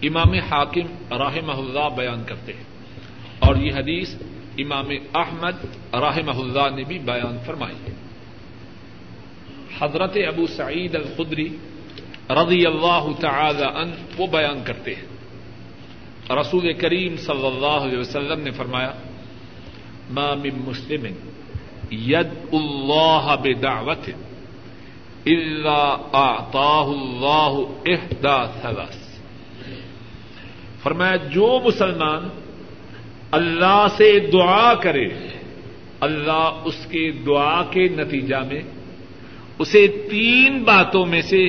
[0.03, 2.65] امام حاکم راہ اللہ بیان کرتے ہیں۔
[3.39, 4.15] اور یہ حدیث
[4.59, 5.65] امام احمد
[5.95, 7.95] راہ اللہ نے بھی بیان فرمائی ہے۔
[9.79, 11.57] حضرت ابو سعید الخدری
[12.31, 15.07] رضی اللہ تعالی ان وہ بیان کرتے ہیں۔
[16.41, 18.93] رسول کریم صلی اللہ علیہ وسلم نے فرمایا،
[20.11, 21.07] ما من مسلم
[21.91, 24.11] ید اللہ بدعوت
[25.29, 29.19] الا اعطاه اللہ احدا ثلاث۔
[30.83, 32.29] فرمایا، جو مسلمان
[33.31, 35.07] اللہ سے دعا کرے،
[36.01, 38.63] اللہ اس کے دعا کے نتیجہ میں
[39.59, 41.47] اسے تین باتوں میں سے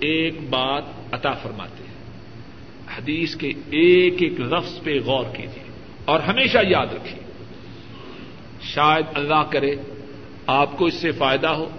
[0.00, 1.94] ایک بات عطا فرماتے ہیں۔
[2.98, 5.64] حدیث کے ایک ایک لفظ پہ غور کیجیے
[6.04, 7.32] اور ہمیشہ یاد رکھیے۔
[8.62, 9.76] شاید اللہ کرے،
[10.46, 11.70] آپ کو اس سے فائدہ ہو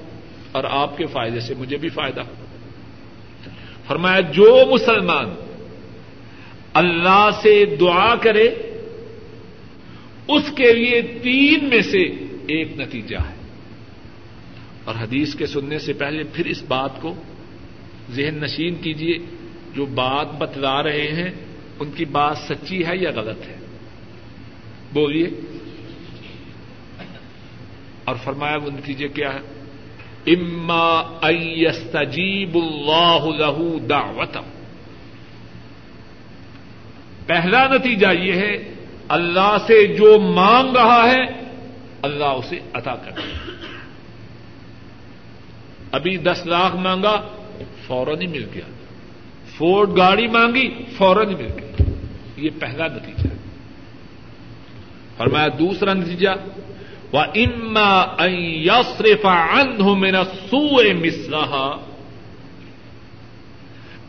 [0.56, 2.46] اور آپ کے فائدے سے مجھے بھی فائدہ۔ ہو
[3.88, 5.26] فرمایا، جو مسلمان
[6.74, 8.50] اللہ سے دعا کرے،
[10.28, 12.04] اس کے لیے تین میں سے
[12.48, 13.36] ایک نتیجہ ہے۔
[14.84, 17.16] اور حدیث کے سننے سے پہلے پھر اس بات کو
[18.12, 19.18] ذہن نشین کیجیے
[19.76, 21.30] جو بات بتلا رہے ہیں،
[21.80, 23.56] ان کی بات سچی ہے یا غلط ہے؟
[24.94, 25.30] بولیے۔
[28.06, 29.55] اور فرمایا، وہ نتیجے کیا ہے؟
[30.26, 30.88] اما
[31.22, 34.38] ایستجیب اللہ له دعوت
[37.28, 38.54] پہلا نتیجہ یہ ہے،
[39.08, 41.24] اللہ سے جو مانگ رہا ہے،
[42.02, 43.20] اللہ اسے عطا کر
[45.92, 47.16] ابھی دس لاکھ مانگا،
[47.88, 48.68] فوراً ہی مل گیا۔
[49.58, 50.68] فورڈ گاڑی مانگی،
[50.98, 51.86] فوراً ہی مل گئی
[52.38, 53.34] یہ پہلا نتیجہ
[55.18, 56.30] فرمایا، دوسرا نتیجہ
[57.16, 58.26] وہ اما
[58.66, 61.78] یسرف انہ میرا سوئے مسرا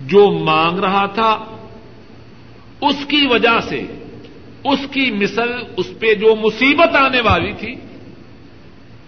[0.01, 1.57] جو مانگ رہا تھا،
[2.81, 3.83] اس کی وجہ سے،
[4.65, 7.75] اس کی مثل، اس پہ جو مصیبت آنے والی تھی،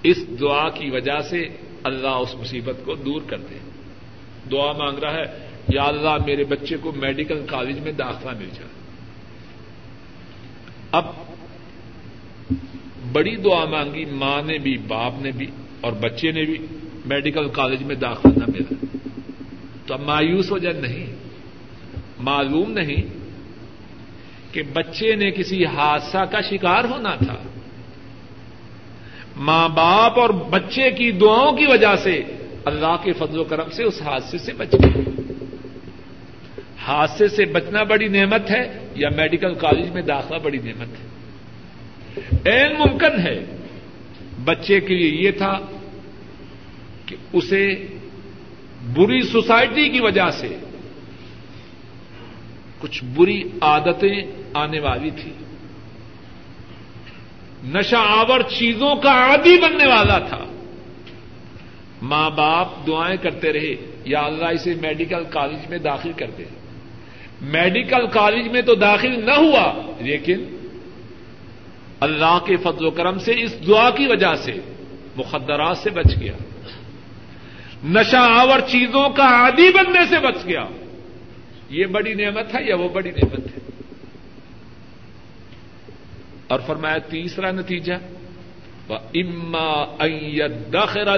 [0.02, 1.48] اس دعا کی وجہ سے
[1.84, 3.58] اللہ اس مصیبت کو دور کر دے۔
[4.50, 8.72] دعا مانگ رہا ہے، یا اللہ میرے بچے کو میڈیکل کالج میں داخلہ مل جائے۔
[10.92, 11.04] اب
[13.12, 15.46] بڑی دعا مانگی، ماں نے بھی، باپ نے بھی
[15.80, 16.58] اور بچے نے بھی،
[17.06, 18.96] میڈیکل کالج میں داخلہ نہ ملا۔
[19.86, 21.06] تو اب مایوس ہو جائے، نہیں۔
[22.18, 23.02] معلوم نہیں
[24.52, 27.34] کہ بچے نے کسی حادثہ کا شکار ہونا تھا۔
[29.36, 32.22] ماں باپ اور بچے کی دعاؤں کی وجہ سے
[32.64, 35.02] اللہ کے فضل و کرم سے اس حادثے سے بچ گئے
[36.78, 41.17] حادثے سے بچنا بڑی نعمت ہے یا میڈیکل کالج میں داخلہ بڑی نعمت ہے؟
[42.44, 43.44] این ممکن ہے۔
[44.44, 45.58] بچے کے لیے یہ تھا
[47.06, 47.86] کہ اسے
[48.94, 50.48] بری سوسائٹی کی وجہ سے
[52.78, 54.22] کچھ بری عادتیں
[54.54, 55.32] آنے والی تھی۔
[57.64, 60.44] نشہ آور چیزوں کا عادی بننے والا تھا۔
[62.02, 66.44] ماں باپ دعائیں کرتے رہے، یا اللہ اسے میڈیکل کالج میں داخل کر دے۔
[67.40, 70.57] میڈیکل کالج میں تو داخل نہ ہوا، لیکن
[72.00, 74.52] اللہ کے فضل و کرم سے، اس دعا کی وجہ سے
[75.16, 76.32] مخدرات سے بچ گیا۔
[77.84, 80.64] نشہ آور چیزوں کا عادی بننے سے بچ گیا۔
[81.70, 83.60] یہ بڑی نعمت ہے یا وہ بڑی نعمت ہے؟
[86.48, 87.94] اور فرمایا، تیسرا نتیجہ
[89.14, 90.06] اما
[90.72, 91.08] دخر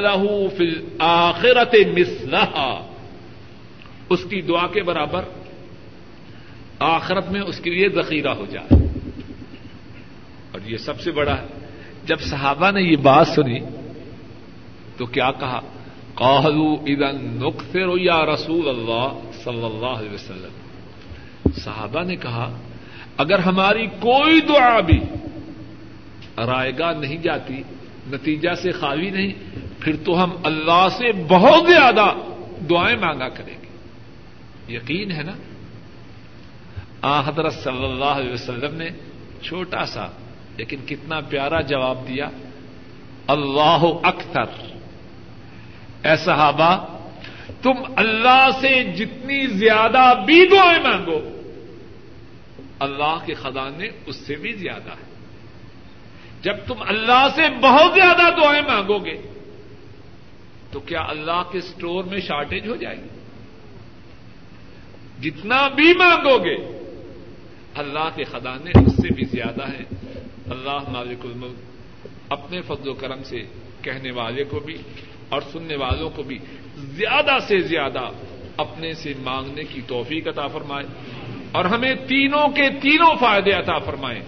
[0.58, 2.80] فل آخرت مسلح
[4.08, 5.24] اس کی دعا کے برابر
[6.78, 8.89] آخرت میں اس کے لیے ذخیرہ ہو جائے۔
[10.62, 11.46] اور یہ سب سے بڑا ہے
[12.04, 13.60] جب صحابہ نے یہ بات سنی
[14.96, 15.60] تو کیا کہا؟
[16.14, 20.52] قالوا اذا نکفر یا رسول اللہ صلی اللہ علیہ وسلم۔
[21.52, 22.58] صحابہ نے کہا،
[23.16, 25.00] اگر ہماری کوئی دعا بھی
[26.46, 27.62] رائے گاہ نہیں جاتی،
[28.06, 29.32] نتیجہ سے خالی نہیں،
[29.80, 32.14] پھر تو ہم اللہ سے بہت زیادہ
[32.70, 33.66] دعائیں مانگا کریں گے۔
[34.74, 35.32] یقین ہے نا؟
[37.02, 38.88] آ حضرت صلی اللہ علیہ وسلم نے
[39.42, 40.06] چھوٹا سا
[40.60, 42.28] لیکن کتنا پیارا جواب دیا،
[43.26, 44.76] اللہ اکثر۔
[46.04, 46.98] اے صحابہ،
[47.62, 51.18] تم اللہ سے جتنی زیادہ بھی دعائیں مانگو،
[52.78, 55.08] اللہ کے خزانے اس سے بھی زیادہ ہے۔
[56.42, 59.22] جب تم اللہ سے بہت زیادہ دعائیں مانگو گے،
[60.72, 63.08] تو کیا اللہ کے اسٹور میں شارٹیج ہو جائے گی؟
[65.20, 66.80] جتنا بھی مانگو گے،
[67.74, 70.09] اللہ کے خزانے اس سے بھی زیادہ ہیں۔
[70.50, 73.42] اللہ مالک الملک، اپنے فضل و کرم سے
[73.82, 74.76] کہنے والے کو بھی
[75.28, 76.38] اور سننے والوں کو بھی
[76.76, 78.08] زیادہ سے زیادہ
[78.56, 80.86] اپنے سے مانگنے کی توفیق عطا فرمائے
[81.52, 84.20] اور ہمیں تینوں کے تینوں فائدے عطا فرمائے۔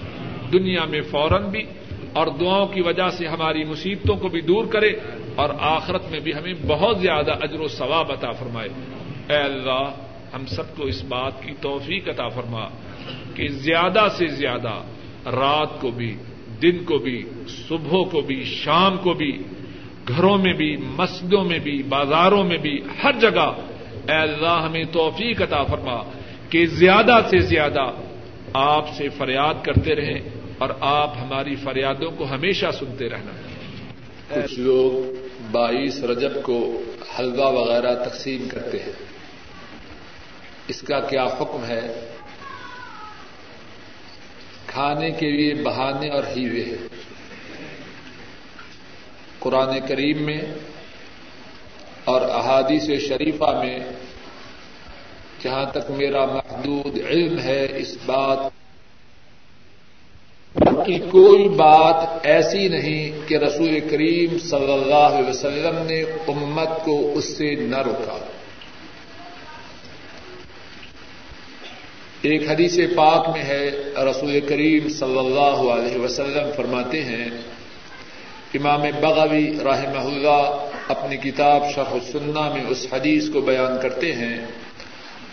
[0.52, 1.64] دنیا میں فوراً بھی
[2.12, 4.90] اور دعاؤں کی وجہ سے ہماری مصیبتوں کو بھی دور کرے
[5.34, 8.68] اور آخرت میں بھی ہمیں بہت زیادہ اجر و ثواب عطا فرمائے۔
[9.28, 9.92] اے اللہ،
[10.34, 12.68] ہم سب کو اس بات کی توفیق عطا فرما
[13.34, 14.82] کہ زیادہ سے زیادہ
[15.26, 16.16] رات کو بھی،
[16.62, 17.24] دن کو بھی
[17.68, 19.42] صبح کو بھی، شام کو بھی،
[20.08, 23.54] گھروں میں بھی، مسجدوں میں بھی، بازاروں میں بھی، ہر جگہ۔
[24.08, 26.02] اے اللہ، ہمیں توفیق عطا فرما
[26.48, 27.92] کہ زیادہ سے زیادہ
[28.52, 30.20] آپ سے فریاد کرتے رہیں
[30.58, 33.32] اور آپ ہماری فریادوں کو ہمیشہ سنتے رہنا۔
[34.34, 36.82] کچھ لوگ بائیس رجب کو
[37.18, 38.92] حلوہ وغیرہ تقسیم کرتے ہیں۔
[40.68, 42.11] اس کا کیا حکم ہے؟
[44.72, 46.88] کھانے کے لیے بہانے اور ہیوے ہیں۔
[49.38, 50.40] قرآن کریم میں
[52.04, 53.78] اور احادیث شریفہ میں
[55.44, 58.38] جہاں تک میرا محدود علم ہے، اس بات
[60.86, 67.12] کی کوئی بات ایسی نہیں کہ رسول کریم صلی اللہ علیہ وسلم نے امت کو
[67.14, 68.18] اس سے نہ روکا۔
[72.22, 73.70] ایک حدیث پاک میں ہے،
[74.10, 77.24] رسول کریم صلی اللہ علیہ وسلم فرماتے ہیں،
[78.54, 80.42] امام بغوی رحمہ اللہ
[80.88, 84.36] اپنی کتاب شرح السنہ میں اس حدیث کو بیان کرتے ہیں۔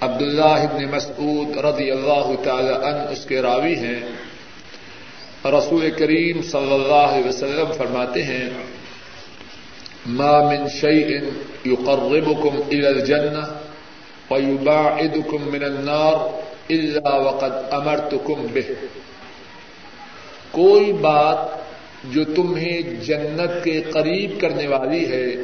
[0.02, 4.00] عبداللہ ابن مسعود رضی اللہ تعالی عنہ اس کے راوی ہیں۔
[5.46, 8.50] رسول کریم صلی اللہ علیہ وسلم فرماتے ہیں،
[10.08, 11.10] ما من شيء
[11.66, 13.44] يقربكم الى الجنه
[14.30, 18.74] ويباعدكم من النار الا وقد امرتكم به.
[20.52, 21.38] کوئی بات
[22.04, 25.36] جو تمہیں جنت کے قریب کرنے والی ہے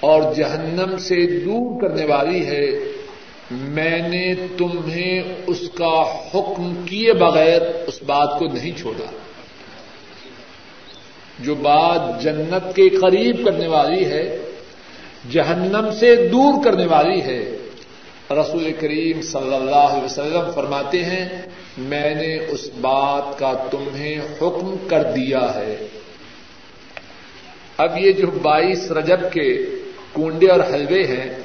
[0.00, 2.66] اور جہنم سے دور کرنے والی ہے،
[3.50, 6.02] میں نے تمہیں اس کا
[6.34, 9.10] حکم کیے بغیر اس بات کو نہیں چھوڑا۔
[11.38, 14.38] جو بات جنت کے قریب کرنے والی ہے،
[15.30, 17.56] جہنم سے دور کرنے والی ہے
[18.30, 21.42] رسول کریم صلی اللہ علیہ وسلم فرماتے ہیں،
[21.78, 25.86] میں نے اس بات کا تمہیں حکم کر دیا ہے۔
[27.76, 29.66] اب یہ جو بائیس رجب کے
[30.14, 31.38] کنڈے اور حلوے ہیں،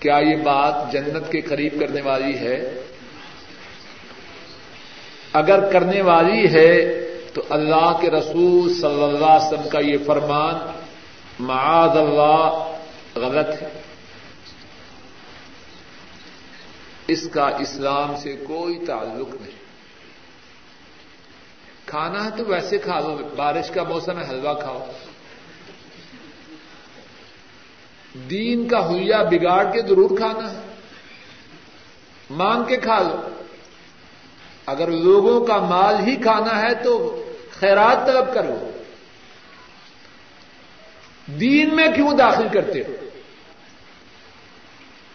[0.00, 2.74] کیا یہ بات جنت کے قریب کرنے والی ہے؟
[5.32, 7.00] اگر کرنے والی ہے،
[7.34, 10.54] تو اللہ کے رسول صلی اللہ علیہ وسلم کا یہ فرمان
[11.40, 12.72] معاذ اللہ
[13.16, 13.87] غلط ہے۔
[17.08, 19.58] اس کا اسلام سے کوئی تعلق نہیں۔
[21.86, 24.86] کھانا ہے تو ویسے کھا لو، بارش کا موسم ہے، حلوہ کھاؤ۔
[28.30, 30.74] دین کا ہویا بگاڑ کے ضرور کھانا ہے۔
[32.30, 33.42] مانگ کے کھا لو۔
[34.66, 38.70] اگر لوگوں کا مال ہی کھانا ہے تو خیرات طلب کرو۔
[41.26, 43.07] دین میں کیوں داخل کرتے ہو؟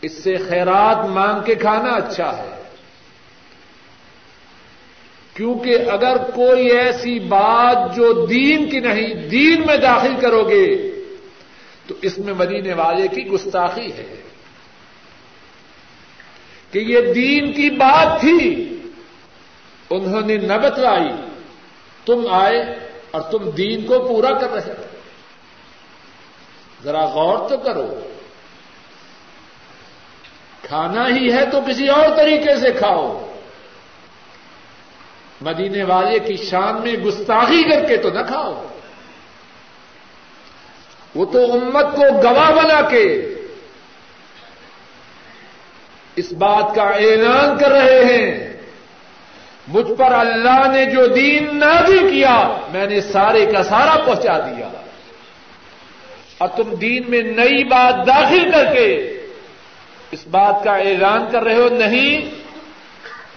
[0.04, 2.64] اس سے خیرات مانگ کے کھانا اچھا ہے۔
[5.34, 10.92] کیونکہ اگر کوئی ایسی بات جو دین کی نہیں، دین میں داخل کرو گے،
[11.88, 14.22] تو اس میں مدینے والے کی گستاخی ہے۔
[16.72, 18.78] کہ یہ دین کی بات تھی،
[19.90, 21.10] انہوں نے نہ بتلائی،
[22.06, 22.62] تم آئے
[23.12, 24.88] اور تم دین کو پورا کر رہے
[26.84, 28.13] ذرا غور تو کرو۔
[30.68, 33.34] کھانا ہی ہے تو کسی اور طریقے سے کھاؤ۔
[35.42, 38.66] مدینے والے کی شان میں گستاخی کر کے تو نہ کھاؤ۔
[41.16, 43.34] وہ تو امت کو گواہ بنا کے
[46.16, 48.54] اس بات کا اعلان کر رہے ہیں۔
[49.68, 54.70] مجھ پر اللہ نے جو دین نازل کیا، میں نے سارے کا سارا پہنچا دیا۔
[56.38, 59.13] اور تم دین میں نئی بات داخل کر کے
[60.12, 62.30] اس بات کا اعلان کر رہے ہو، نہیں،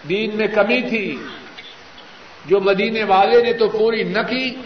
[0.08, 1.18] دین میں کمی تھی۔
[2.46, 4.56] جو مدینے والے نے تو پوری نہ کی،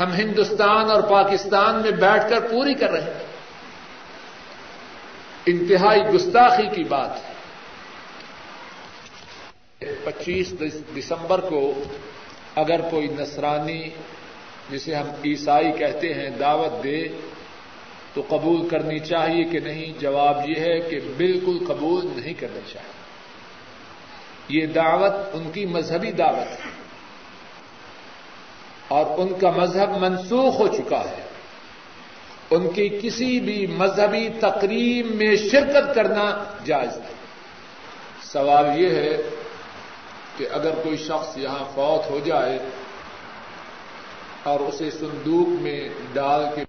[0.00, 3.26] ہم ہندوستان اور پاکستان میں بیٹھ کر پوری کر رہے ہیں۔
[5.46, 7.32] انتہائی گستاخی کی بات ہے۔
[10.04, 10.54] پچیس
[10.96, 11.82] دسمبر کو
[12.54, 13.88] اگر کوئی نصرانی،
[14.70, 17.08] جسے ہم عیسائی کہتے ہیں، دعوت دے
[18.14, 22.98] تو قبول کرنی چاہیے کہ نہیں؟ جواب یہ ہے کہ بالکل قبول نہیں کرنی چاہیے۔
[24.48, 26.70] یہ دعوت ان کی مذہبی دعوت ہے۔
[28.88, 31.22] اور ان کا مذہب منسوخ ہو چکا ہے۔
[32.50, 37.14] ان کی کسی بھی مذہبی تقریب میں شرکت کرنا جائز ہے
[38.22, 39.16] سوال یہ ہے
[40.36, 42.58] کہ اگر کوئی شخص یہاں فوت ہو جائے
[44.42, 46.67] اور اسے صندوق میں ڈال کے